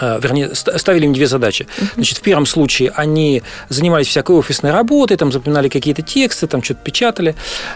э, 0.00 0.18
вернее, 0.20 0.54
ст- 0.54 0.78
ставили 0.78 1.04
им 1.06 1.12
две 1.12 1.26
задачи. 1.26 1.66
Значит, 1.94 2.18
в 2.18 2.22
первом 2.22 2.46
случае 2.46 2.90
они 2.94 3.42
занимались 3.68 4.08
всякой 4.08 4.36
офисной 4.36 4.72
работой, 4.72 5.16
там 5.16 5.30
запоминали 5.32 5.68
какие-то 5.68 6.02
тексты, 6.02 6.46
там 6.46 6.62
что-то 6.62 6.80
печатали, 6.82 7.34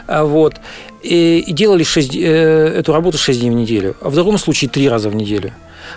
вот, 0.08 0.54
и, 1.02 1.38
и 1.38 1.52
делали 1.52 1.82
шесть, 1.84 2.14
э, 2.14 2.18
эту 2.78 2.92
работу 2.92 3.18
6 3.18 3.40
дней 3.40 3.50
в 3.50 3.54
неделю, 3.54 3.96
а 4.00 4.08
в 4.10 4.14
другом 4.14 4.38
случае 4.38 4.68
три 4.70 4.88
раза 4.88 5.08
в 5.10 5.14
неделю. 5.14 5.52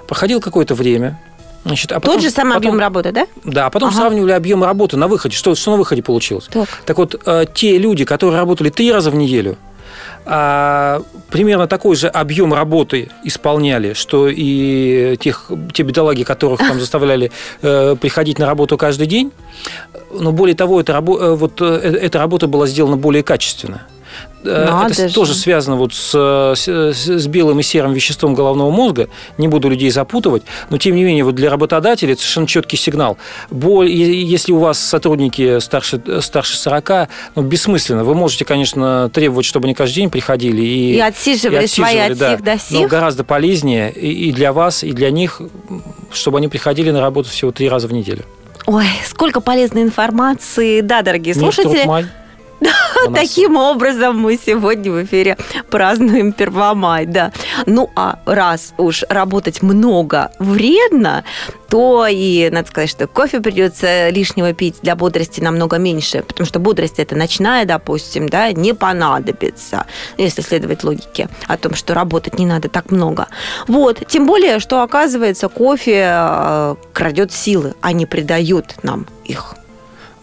Проходило 0.07 0.39
какое-то 0.39 0.73
время, 0.75 1.19
значит, 1.65 1.91
а 1.91 1.99
потом, 1.99 2.15
Тот 2.15 2.23
же 2.23 2.29
самый 2.29 2.55
потом- 2.55 2.69
объем 2.71 2.79
работы, 2.79 3.11
да? 3.11 3.27
да, 3.43 3.65
а 3.67 3.69
потом 3.69 3.89
Ага. 3.89 3.97
сравнивали 3.97 4.31
объемы 4.31 4.65
работы 4.65 4.97
на 4.97 5.07
выходе. 5.07 5.35
Что, 5.35 5.55
что 5.55 5.71
на 5.71 5.77
выходе 5.77 6.01
получилось? 6.03 6.47
Так. 6.51 6.97
вот, 6.97 7.21
э, 7.25 7.45
те 7.53 7.77
люди, 7.77 8.05
которые 8.05 8.37
работали 8.39 8.69
три 8.69 8.91
раза 8.91 9.11
в 9.11 9.15
неделю, 9.15 9.57
а, 10.25 11.01
примерно 11.29 11.67
такой 11.67 11.95
же 11.95 12.07
объем 12.07 12.53
работы 12.53 13.09
исполняли, 13.23 13.93
что 13.93 14.27
и 14.29 15.17
тех, 15.19 15.51
те 15.73 15.83
бедолаги, 15.83 16.23
которых 16.23 16.59
там 16.59 16.79
заставляли 16.79 17.31
э, 17.61 17.95
приходить 17.99 18.37
на 18.39 18.45
работу 18.45 18.77
каждый 18.77 19.07
день. 19.07 19.31
Но 20.13 20.31
более 20.31 20.55
того, 20.55 20.79
эта, 20.79 20.93
рабо- 20.93 21.19
э, 21.19 21.35
вот, 21.35 21.59
э, 21.61 21.65
эта 22.01 22.19
работа 22.19 22.47
была 22.47 22.67
сделана 22.67 22.97
более 22.97 23.23
качественно. 23.23 23.87
Э, 24.43 24.65
Надо 24.65 24.93
Это 24.93 25.07
же. 25.07 25.13
тоже 25.13 25.35
связано 25.35 25.75
вот 25.75 25.93
с, 25.93 26.09
с, 26.55 26.67
с 26.67 27.27
белым 27.27 27.59
и 27.59 27.63
серым 27.63 27.93
веществом 27.93 28.33
головного 28.33 28.71
мозга. 28.71 29.07
Не 29.37 29.47
буду 29.47 29.69
людей 29.69 29.91
запутывать, 29.91 30.43
но 30.69 30.77
тем 30.77 30.95
не 30.95 31.03
менее 31.03 31.23
вот 31.23 31.35
для 31.35 31.49
работодателя 31.49 32.13
это 32.13 32.21
совершенно 32.21 32.47
четкий 32.47 32.77
сигнал. 32.77 33.17
Боль, 33.51 33.89
если 33.91 34.51
у 34.51 34.57
вас 34.57 34.79
сотрудники 34.79 35.59
старше, 35.59 36.01
старше 36.21 36.57
40, 36.57 37.09
ну, 37.35 37.41
бессмысленно. 37.43 38.03
Вы 38.03 38.15
можете, 38.15 38.45
конечно, 38.45 39.09
требовать, 39.13 39.45
чтобы 39.45 39.65
они 39.65 39.75
каждый 39.75 39.95
день 39.95 40.09
приходили 40.09 40.61
и, 40.61 40.95
И 40.95 40.99
отсиживали 40.99 41.65
свои 41.67 41.97
от 41.99 42.17
да. 42.17 42.31
сих 42.35 42.43
до 42.43 42.51
Но 42.71 42.79
сих. 42.79 42.89
гораздо 42.89 43.23
полезнее 43.23 43.91
и 43.91 44.11
и 44.11 44.31
для 44.31 44.53
вас, 44.53 44.83
и 44.83 44.91
для 44.91 45.09
них, 45.11 45.41
чтобы 46.11 46.37
они 46.39 46.47
приходили 46.47 46.91
на 46.91 47.01
работу 47.01 47.29
всего 47.29 47.51
три 47.51 47.69
раза 47.69 47.87
в 47.87 47.93
неделю. 47.93 48.23
Ой, 48.67 48.85
сколько 49.05 49.41
полезной 49.41 49.81
информации. 49.83 50.81
Да, 50.81 51.01
дорогие 51.01 51.33
слушатели. 51.33 51.83
нас. 51.85 52.05
Таким 53.13 53.57
образом 53.57 54.17
мы 54.17 54.37
сегодня 54.43 54.91
в 54.91 55.03
эфире 55.03 55.37
празднуем 55.69 56.33
Первомай, 56.33 57.05
да. 57.05 57.31
Ну, 57.65 57.89
а 57.95 58.19
раз 58.25 58.73
уж 58.77 59.03
работать 59.09 59.61
много 59.61 60.31
вредно, 60.39 61.23
то 61.69 62.05
и, 62.07 62.49
надо 62.51 62.67
сказать, 62.67 62.89
что 62.89 63.07
кофе 63.07 63.39
придется 63.39 64.09
лишнего 64.09 64.53
пить 64.53 64.75
для 64.81 64.95
бодрости 64.95 65.41
намного 65.41 65.77
меньше, 65.77 66.23
потому 66.27 66.45
что 66.45 66.59
бодрость 66.59 66.99
это 66.99 67.15
ночная, 67.15 67.65
допустим, 67.65 68.29
да, 68.29 68.51
не 68.51 68.73
понадобится, 68.73 69.85
если 70.17 70.41
следовать 70.41 70.83
логике 70.83 71.29
о 71.47 71.57
том, 71.57 71.73
что 71.75 71.93
работать 71.93 72.37
не 72.37 72.45
надо 72.45 72.69
так 72.69 72.91
много. 72.91 73.27
Вот, 73.67 74.05
тем 74.07 74.27
более, 74.27 74.59
что 74.59 74.83
оказывается, 74.83 75.47
кофе 75.47 76.05
э, 76.07 76.75
крадет 76.93 77.31
силы, 77.31 77.73
а 77.81 77.93
не 77.93 78.05
придает 78.05 78.75
нам 78.83 79.07
их. 79.25 79.55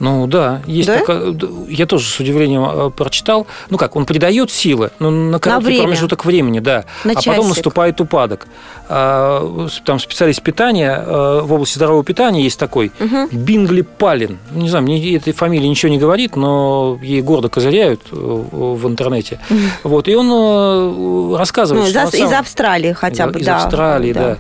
Ну 0.01 0.27
да, 0.29 0.63
есть 0.67 0.87
Да? 0.89 0.99
такая- 0.99 1.35
я 1.69 1.87
тоже 1.87 2.09
с 2.09 2.21
удивлением 2.21 2.65
э, 2.65 2.91
прочитал. 2.91 3.47
Ну 3.69 3.79
как, 3.79 3.97
он 3.97 4.07
придает 4.07 4.51
силы, 4.51 4.91
но 5.01 5.11
на 5.11 5.39
короткий 5.41 5.67
время. 5.67 5.83
промежуток 5.83 6.25
времени, 6.25 6.61
да. 6.61 6.85
На 7.05 7.13
а 7.13 7.15
потом 7.17 7.35
часик. 7.35 7.49
наступает 7.49 8.01
упадок. 8.01 8.47
А, 8.89 9.67
Там 9.85 9.99
специалист 9.99 10.41
питания 10.43 11.03
э, 11.05 11.41
в 11.43 11.53
области 11.53 11.75
здорового 11.77 12.05
питания 12.05 12.43
есть 12.43 12.59
такой 12.59 12.91
Мгм. 13.01 13.29
Бингли 13.33 13.83
Палин. 13.83 14.39
Не 14.53 14.69
знаю, 14.69 14.85
мне 14.85 15.17
этой 15.17 15.33
фамилии 15.33 15.67
ничего 15.67 15.91
не 15.91 15.99
говорит, 15.99 16.37
но 16.37 16.99
ей 17.03 17.21
гордо 17.21 17.49
козыряют 17.49 18.01
э, 18.13 18.17
в 18.17 18.87
интернете. 18.87 19.41
Вот, 19.83 20.09
и 20.09 20.15
он 20.15 20.31
э, 20.33 21.37
рассказывает, 21.37 21.85
Ну, 21.87 21.91
что 21.91 22.01
из, 22.09 22.13
на 22.13 22.17
из 22.17 22.23
самом- 22.23 22.41
Австралии 22.41 22.93
хотя 22.93 23.27
бы, 23.27 23.41
из 23.41 23.47
да. 23.47 23.57
Австралии, 23.57 24.13
да. 24.13 24.37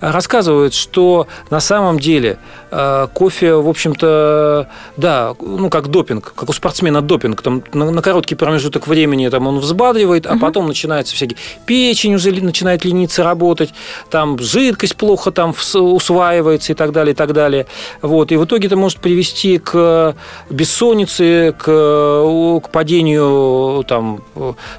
Рассказывают, 0.00 0.74
что 0.74 1.26
на 1.50 1.60
самом 1.60 1.98
деле 1.98 2.38
э, 2.70 3.08
кофе, 3.14 3.54
в 3.54 3.68
общем-то, 3.68 4.68
да, 4.98 5.34
ну 5.40 5.70
как 5.70 5.88
допинг, 5.88 6.34
как 6.34 6.50
у 6.50 6.52
спортсмена 6.52 7.00
допинг, 7.00 7.40
там 7.40 7.62
на, 7.72 7.90
на 7.90 8.02
короткий 8.02 8.34
промежуток 8.34 8.88
времени 8.88 9.28
там 9.28 9.46
он 9.46 9.60
взбадривает, 9.60 10.26
а 10.26 10.36
потом 10.36 10.66
начинается 10.66 11.14
всякие 11.14 11.38
печень 11.66 12.14
уже 12.16 12.32
начинает 12.32 12.84
лениться 12.84 13.22
работать, 13.22 13.72
там 14.10 14.38
жидкость 14.40 14.96
плохо 14.96 15.30
там 15.30 15.54
усваивается 15.74 16.72
и 16.72 16.74
так 16.74 16.90
далее, 16.90 17.12
и 17.12 17.16
так 17.16 17.32
далее. 17.32 17.66
Вот. 18.02 18.32
И 18.32 18.36
в 18.36 18.44
итоге 18.44 18.66
это 18.66 18.76
может 18.76 18.98
привести 18.98 19.58
к 19.58 20.16
бессоннице, 20.50 21.54
к, 21.56 22.60
к 22.64 22.70
падению 22.70 23.84
там, 23.86 24.22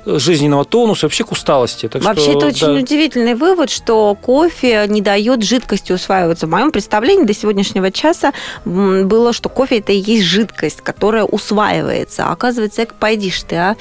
жизненного 0.06 0.66
тонуса, 0.66 1.06
вообще 1.06 1.24
к 1.24 1.32
усталости. 1.32 1.88
Так 1.88 2.04
Вообще, 2.04 2.32
что, 2.32 2.38
это 2.38 2.48
очень 2.48 2.68
да. 2.68 2.74
удивительный 2.74 3.36
вывод, 3.36 3.70
что 3.70 4.18
кофе 4.22 4.86
не 4.90 5.02
дает 5.02 5.44
жидкости 5.44 5.94
усваиваться. 5.94 6.46
В 6.46 6.50
моем 6.50 6.72
представлении 6.72 7.24
до 7.24 7.34
сегодняшнего 7.34 7.90
часа 7.90 8.34
было, 8.66 9.32
что 9.32 9.48
кофе 9.48 9.80
это 9.80 9.94
и 9.94 10.09
есть 10.14 10.26
жидкость, 10.26 10.82
которая 10.82 11.24
усваивается. 11.24 12.26
А 12.26 12.32
оказывается, 12.32 12.84
эк, 12.84 12.93
пойдишь 12.93 13.41
ты, 13.43 13.55
а? 13.55 13.76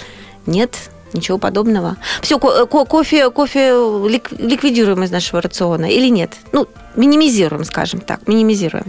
Нет, 0.47 0.77
ничего 1.13 1.39
подобного. 1.39 1.97
Все, 2.23 2.39
кофе, 2.39 3.31
кофе 3.31 3.71
лик- 4.09 4.33
ликвидируем 4.39 5.03
из 5.05 5.11
нашего 5.11 5.41
рациона 5.41 5.87
или 5.87 6.09
нет? 6.09 6.33
Ну, 6.53 6.67
минимизируем, 6.97 7.65
скажем 7.65 8.01
так, 8.01 8.27
минимизируем. 8.29 8.87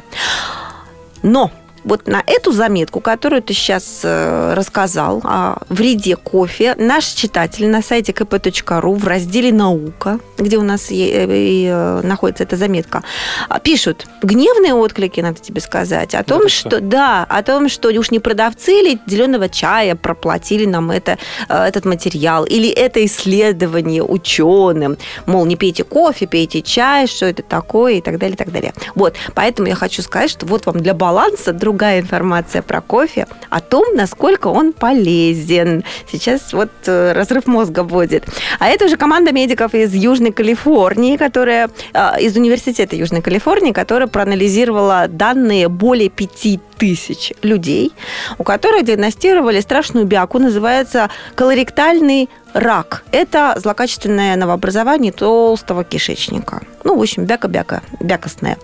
Но 1.24 1.52
вот 1.84 2.08
на 2.08 2.24
эту 2.26 2.52
заметку, 2.52 3.00
которую 3.00 3.42
ты 3.42 3.54
сейчас 3.54 4.02
э, 4.04 4.54
рассказал 4.56 5.22
о 5.24 5.58
вреде 5.70 6.16
кофе, 6.16 6.76
наш 6.78 7.06
читатель 7.06 7.68
на 7.68 7.82
сайте 7.82 8.12
kp.ru 8.12 8.96
в 8.96 9.08
разделе 9.08 9.52
«Наука», 9.52 10.20
где 10.38 10.58
у 10.58 10.64
нас 10.64 10.92
э, 10.92 10.94
и, 10.94 11.68
э, 11.72 12.02
находится 12.04 12.44
эта 12.44 12.56
заметка, 12.56 13.04
а, 13.48 13.60
пишут 13.60 14.08
гневные 14.22 14.74
отклики, 14.74 15.22
надо 15.22 15.40
тебе 15.40 15.62
сказать, 15.62 16.16
о 16.16 16.24
том, 16.24 16.44
ты 16.44 16.50
что... 16.50 16.70
что? 16.70 16.80
Да, 16.82 17.26
о 17.30 17.44
том, 17.44 17.70
что 17.70 17.90
уж 17.90 18.12
не 18.12 18.20
продавцы 18.20 18.72
ли 18.72 19.00
зеленого 19.08 19.50
чая 19.50 19.96
проплатили 19.96 20.66
нам 20.66 20.92
это, 20.92 21.18
этот 21.48 21.86
материал, 21.86 22.46
или 22.46 22.70
это 22.70 23.06
исследование 23.06 24.04
ученым, 24.04 24.98
мол, 25.26 25.46
не 25.46 25.56
пейте 25.56 25.84
кофе, 25.84 26.28
пейте 26.28 26.62
чай, 26.62 27.08
что 27.08 27.26
это 27.26 27.44
такое, 27.44 27.96
и 27.96 28.02
так 28.02 28.18
далее, 28.18 28.36
и 28.36 28.38
так 28.38 28.52
далее. 28.52 28.74
Вот, 28.96 29.16
поэтому 29.34 29.68
я 29.68 29.76
хочу 29.76 30.02
сказать, 30.02 30.30
что 30.30 30.46
вот 30.46 30.66
вам 30.66 30.80
для 30.80 30.94
баланса 30.94 31.54
другая 31.70 32.00
информация 32.00 32.64
про 32.64 32.82
кофе, 32.82 33.28
о 33.52 33.60
том, 33.60 33.86
насколько 33.94 34.48
он 34.48 34.74
полезен. 34.74 35.84
Сейчас 36.12 36.52
вот 36.52 36.72
э, 36.88 37.12
разрыв 37.12 37.46
мозга 37.46 37.84
будет. 37.84 38.24
А 38.58 38.70
это 38.70 38.86
уже 38.86 38.98
команда 38.98 39.32
медиков 39.32 39.76
из 39.76 39.94
Южной 39.94 40.32
Калифорнии, 40.32 41.16
которая 41.16 41.70
э, 41.94 42.22
из 42.22 42.36
Университета 42.36 42.96
Южной 42.96 43.22
Калифорнии, 43.22 43.72
которая 43.72 44.08
проанализировала 44.08 45.08
данные 45.08 45.70
более 45.70 46.10
пяти 46.10 46.60
тысяч 46.80 47.34
людей, 47.44 47.92
у 48.40 48.44
которых 48.44 48.86
диагностировали 48.86 49.60
страшную 49.60 50.08
бяку, 50.08 50.40
называется 50.40 51.10
колоректальный 51.36 52.30
рак. 52.54 53.04
Это 53.12 53.56
злокачественное 53.58 54.36
новообразование 54.36 55.12
толстого 55.12 55.84
кишечника. 55.84 56.62
Ну, 56.84 56.98
в 56.98 57.02
общем, 57.02 57.26
бяка-бяка, 57.26 57.82
бякостная. 58.00 58.58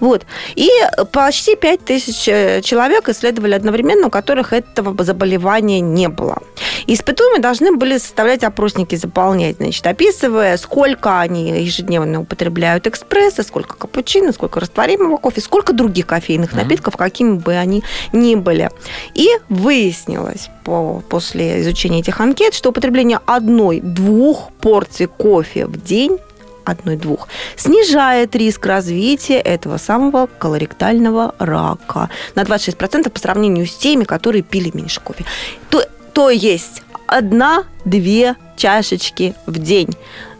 Вот. 0.00 0.26
И 0.54 0.68
почти 1.10 1.56
5 1.56 1.84
тысяч 1.84 2.28
э, 2.28 2.60
человек 2.62 3.08
исследовали 3.08 3.54
одновременно, 3.54 4.08
у 4.08 4.10
которых 4.10 4.52
этого 4.52 5.02
заболевания 5.04 5.80
не 5.80 6.08
было. 6.08 6.38
Испытуемые 6.86 7.40
должны 7.40 7.76
были 7.76 7.98
составлять 7.98 8.44
опросники, 8.44 8.94
заполнять, 8.96 9.56
значит, 9.56 9.86
описывая, 9.86 10.56
сколько 10.56 11.20
они 11.20 11.50
ежедневно 11.62 12.20
употребляют 12.20 12.86
экспресса, 12.86 13.42
сколько 13.42 13.76
капучино, 13.76 14.32
сколько 14.32 14.60
растворимого 14.60 15.16
кофе, 15.16 15.40
сколько 15.40 15.72
других 15.72 16.06
кофейных 16.06 16.52
напитков, 16.52 16.96
какими 16.96 17.34
бы 17.34 17.54
они 17.54 17.82
ни 18.12 18.34
были. 18.34 18.70
И 19.14 19.28
выяснилось 19.48 20.50
по, 20.64 21.02
после 21.08 21.60
изучения 21.62 22.00
этих 22.00 22.20
анкет, 22.20 22.54
что 22.54 22.70
употребление 22.70 23.20
одной-двух 23.36 24.50
порций 24.60 25.06
кофе 25.06 25.66
в 25.66 25.82
день 25.82 26.18
одной-двух, 26.64 27.28
снижает 27.56 28.36
риск 28.36 28.66
развития 28.66 29.40
этого 29.40 29.78
самого 29.78 30.28
колоректального 30.38 31.34
рака 31.38 32.08
на 32.34 32.42
26% 32.42 33.10
по 33.10 33.18
сравнению 33.18 33.66
с 33.66 33.74
теми, 33.74 34.04
которые 34.04 34.42
пили 34.42 34.70
меньше 34.72 35.00
кофе. 35.00 35.24
То, 35.70 35.84
то 36.12 36.30
есть 36.30 36.82
одна-две 37.06 38.36
чашечки 38.56 39.34
в 39.46 39.58
день. 39.58 39.90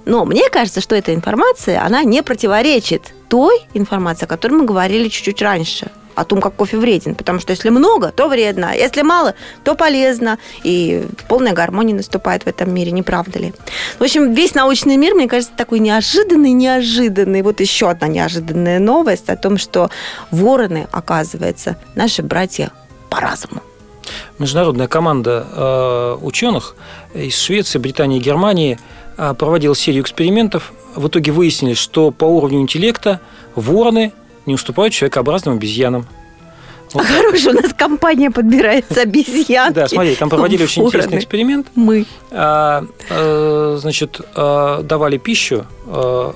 Но 0.05 0.24
мне 0.24 0.49
кажется, 0.49 0.80
что 0.80 0.97
эта 0.97 1.14
информация, 1.14 1.84
она 1.84 2.03
не 2.03 2.22
противоречит 2.22 3.14
той 3.28 3.66
информации, 3.74 4.24
о 4.24 4.28
которой 4.28 4.55
мы 4.55 4.64
говорили 4.64 5.09
чуть-чуть 5.09 5.43
раньше 5.43 5.90
о 6.15 6.25
том, 6.25 6.41
как 6.41 6.55
кофе 6.55 6.79
вреден. 6.79 7.15
Потому 7.15 7.41
что 7.41 7.53
если 7.53 7.71
много, 7.71 8.13
то 8.13 8.29
вредно. 8.29 8.71
а 8.71 8.75
Если 8.75 9.03
мало, 9.03 9.35
то 9.65 9.75
полезно. 9.75 10.39
И 10.63 11.05
полная 11.29 11.53
гармония 11.53 11.95
наступает 11.95 12.45
в 12.45 12.47
этом 12.47 12.73
мире, 12.73 12.93
не 12.93 13.03
правда 13.03 13.39
ли? 13.39 13.55
В 13.99 14.03
общем, 14.03 14.33
весь 14.33 14.55
научный 14.55 14.97
мир, 14.97 15.15
мне 15.15 15.29
кажется, 15.29 15.53
такой 15.57 15.79
неожиданный, 15.79 16.53
неожиданный. 16.53 17.43
Вот 17.43 17.61
еще 17.61 17.91
одна 17.91 18.09
неожиданная 18.09 18.79
новость 18.79 19.29
о 19.29 19.37
том, 19.37 19.59
что 19.59 19.91
вороны, 20.31 20.89
оказывается, 20.93 21.77
наши 21.95 22.23
братья 22.23 22.71
по 23.11 23.21
разуму. 23.21 23.63
Международная 24.39 24.89
команда 24.89 25.47
э, 25.51 26.19
ученых 26.23 26.75
из 27.15 27.39
Швеции, 27.39 27.79
Британии 27.79 28.19
и 28.19 28.23
Германии 28.23 28.79
э, 29.17 29.35
проводила 29.39 29.77
серию 29.77 30.03
экспериментов. 30.03 30.73
В 30.97 31.09
итоге 31.09 31.33
выяснили, 31.33 31.75
что 31.75 32.11
по 32.11 32.25
уровню 32.25 32.61
интеллекта 32.61 33.21
вороны 33.55 34.13
не 34.47 34.55
уступают 34.55 34.93
человекообразным 34.95 35.57
обезьянам. 35.57 36.07
Вот 36.93 37.07
Хорошая 37.07 37.55
у 37.55 37.62
нас 37.62 37.72
компания 37.72 38.30
подбирается 38.30 39.03
обезьян. 39.03 39.72
Да, 39.72 39.88
смотри, 39.88 40.14
там 40.14 40.28
проводили 40.28 40.64
очень 40.64 40.84
интересный 40.84 41.18
эксперимент. 41.18 41.68
Мы. 41.74 42.07
А, 42.30 42.84
э, 43.09 43.78
Значит, 43.80 44.20
э, 44.34 44.80
давали 44.84 45.16
пищу 45.16 45.66
э, 45.86 46.32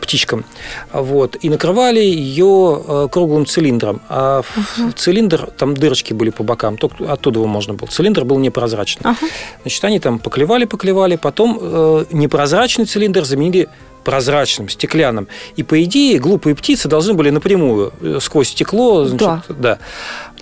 птичкам, 0.00 0.44
вот, 0.92 1.36
и 1.40 1.48
накрывали 1.48 2.00
ее 2.00 3.08
круглым 3.10 3.46
цилиндром. 3.46 4.00
А 4.08 4.42
в 4.42 4.92
цилиндр, 4.94 5.50
там 5.56 5.74
дырочки 5.74 6.12
были 6.12 6.30
по 6.30 6.42
бокам, 6.42 6.76
только 6.76 7.10
оттуда 7.10 7.38
его 7.38 7.48
можно 7.48 7.74
было. 7.74 7.88
Цилиндр 7.88 8.24
был 8.24 8.38
непрозрачный. 8.38 9.10
Ага. 9.10 9.26
Значит, 9.62 9.84
они 9.84 10.00
там 10.00 10.18
поклевали, 10.18 10.64
поклевали, 10.64 11.16
потом 11.16 11.58
э, 11.60 12.04
непрозрачный 12.10 12.84
цилиндр 12.84 13.24
заменили 13.24 13.68
прозрачным, 14.04 14.68
стеклянным. 14.68 15.28
И, 15.56 15.62
по 15.62 15.82
идее, 15.82 16.18
глупые 16.18 16.54
птицы 16.54 16.88
должны 16.88 17.14
были 17.14 17.30
напрямую 17.30 17.92
э, 18.00 18.18
сквозь 18.20 18.48
стекло, 18.50 19.04
значит, 19.04 19.18
Да. 19.18 19.42
да. 19.48 19.78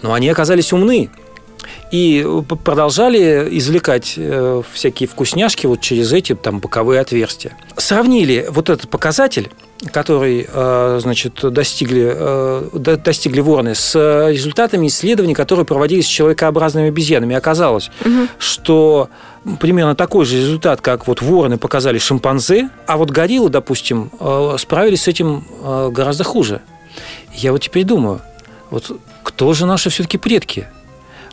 Но 0.03 0.13
они 0.15 0.29
оказались 0.29 0.73
умны. 0.73 1.11
И 1.93 2.27
п- 2.49 2.57
продолжали 2.57 3.49
извлекать 3.59 4.15
э, 4.17 4.63
всякие 4.73 5.09
вкусняшки 5.09 5.67
вот 5.67 5.81
через 5.81 6.13
эти 6.13 6.35
там 6.35 6.59
боковые 6.61 7.01
отверстия. 7.01 7.53
Сравнили 7.77 8.47
вот 8.51 8.71
этот 8.71 8.89
показатель, 8.89 9.51
который, 9.93 10.47
э, 10.53 10.99
значит, 11.03 11.41
достигли, 11.43 12.12
э, 12.14 12.68
до- 12.74 12.97
достигли 12.99 13.41
вороны, 13.41 13.74
с 13.74 13.95
э, 13.97 14.31
результатами 14.33 14.87
исследований, 14.89 15.35
которые 15.35 15.64
проводились 15.64 16.05
с 16.05 16.09
человекообразными 16.09 16.89
обезьянами. 16.89 17.33
И 17.33 17.37
оказалось, 17.37 17.91
что 18.39 19.09
примерно 19.59 19.95
такой 19.95 20.26
же 20.26 20.37
результат, 20.37 20.81
как 20.83 21.07
вот 21.07 21.22
вороны 21.22 21.57
показали 21.57 21.99
шимпанзе, 21.99 22.68
а 22.87 22.97
вот 22.99 23.11
гориллы, 23.11 23.49
допустим, 23.49 24.11
справились 24.59 25.03
с 25.05 25.09
этим 25.09 25.45
гораздо 25.91 26.24
хуже. 26.24 26.61
Я 27.35 27.53
вот 27.53 27.62
теперь 27.62 27.85
думаю, 27.85 28.20
вот 28.70 28.91
кто 29.22 29.55
же 29.55 29.64
наши 29.64 29.89
все-таки 29.89 30.18
предки? 30.18 30.66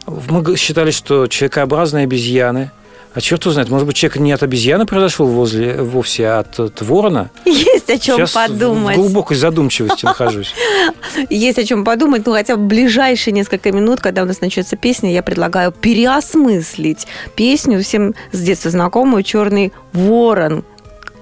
Мы 0.05 0.55
считали, 0.55 0.91
что 0.91 1.27
человекообразные 1.27 2.05
обезьяны. 2.05 2.71
А 3.13 3.21
черт 3.21 3.43
его 3.43 3.53
знает, 3.53 3.69
может 3.69 3.87
быть, 3.87 3.95
человек 3.95 4.19
не 4.19 4.31
от 4.31 4.43
обезьяны 4.43 4.85
произошел 4.85 5.27
возле, 5.27 5.81
вовсе, 5.81 6.27
а 6.27 6.39
от, 6.39 6.59
от 6.59 6.81
ворона? 6.81 7.31
Есть 7.45 7.89
о 7.89 7.97
чем 7.97 8.17
Сейчас 8.17 8.31
подумать. 8.31 8.95
в 8.95 8.99
глубокой 8.99 9.37
задумчивости 9.37 10.05
нахожусь. 10.05 10.53
Есть 11.29 11.57
о 11.57 11.63
чем 11.63 11.83
подумать, 11.83 12.25
ну 12.25 12.33
хотя 12.33 12.55
бы 12.55 12.63
в 12.63 12.67
ближайшие 12.67 13.33
несколько 13.33 13.71
минут, 13.71 14.01
когда 14.01 14.23
у 14.23 14.25
нас 14.25 14.41
начнется 14.41 14.75
песня, 14.75 15.11
я 15.11 15.23
предлагаю 15.23 15.71
переосмыслить 15.71 17.07
песню 17.35 17.81
всем 17.81 18.13
с 18.31 18.39
детства 18.39 18.69
знакомую 18.69 19.23
«Черный 19.23 19.73
ворон», 19.93 20.63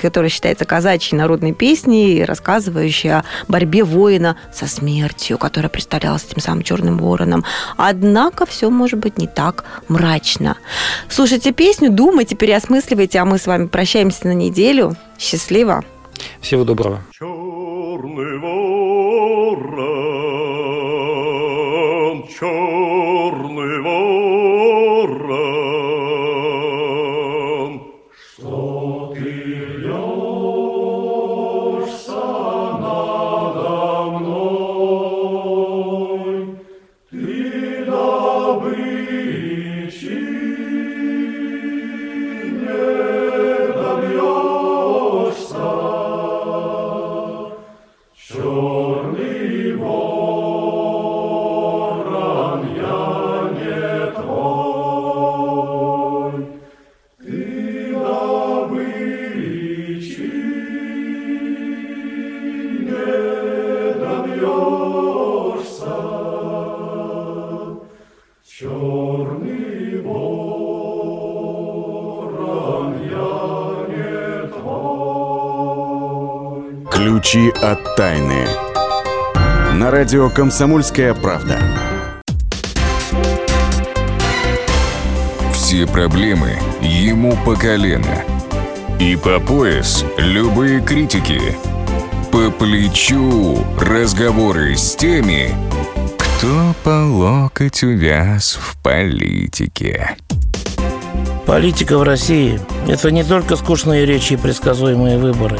которая 0.06 0.30
считается 0.30 0.66
казачьей 0.66 1.18
народной 1.18 1.52
песней, 1.52 2.24
рассказывающей 2.24 3.12
о 3.12 3.24
борьбе 3.48 3.84
воина 3.84 4.38
со 4.54 4.68
смертью, 4.68 5.38
которая 5.38 5.70
представлялась 5.70 6.24
тем 6.24 6.40
самым 6.40 6.62
черным 6.62 7.00
вороном. 7.00 7.44
Однако 7.76 8.46
все 8.46 8.70
может 8.70 9.00
быть 9.00 9.18
не 9.18 9.28
так 9.28 9.66
мрачно. 9.88 10.58
Слушайте 11.10 11.52
песню, 11.52 11.90
думайте, 11.92 12.36
переосмысливайте, 12.36 13.20
а 13.20 13.26
мы 13.26 13.40
с 13.40 13.48
вами 13.48 13.66
прощаемся 13.68 14.28
на 14.28 14.34
неделю. 14.34 14.96
Счастливо! 15.18 15.84
Всего 16.40 16.64
доброго. 16.64 17.02
Черный 17.12 18.40
ворон, 18.40 19.95
тайны. 77.96 78.46
На 79.74 79.90
радио 79.90 80.30
«Комсомольская 80.30 81.14
правда». 81.14 81.58
Все 85.54 85.88
проблемы 85.88 86.60
ему 86.82 87.38
по 87.46 87.56
колено. 87.56 88.24
И 89.00 89.16
по 89.16 89.40
пояс 89.40 90.04
любые 90.18 90.82
критики. 90.82 91.40
По 92.32 92.52
плечу 92.52 93.66
разговоры 93.80 94.76
с 94.76 94.96
теми, 94.96 95.56
кто 96.18 96.76
по 96.84 97.06
локоть 97.06 97.82
увяз 97.84 98.60
в 98.62 98.78
политике. 98.84 100.18
Политика 101.46 101.98
в 101.98 102.04
России– 102.04 102.60
это 102.88 103.10
не 103.12 103.24
только 103.24 103.56
скучные 103.56 104.06
речи 104.06 104.34
и 104.34 104.38
предсказуемые 104.38 105.18
выборы. 105.18 105.60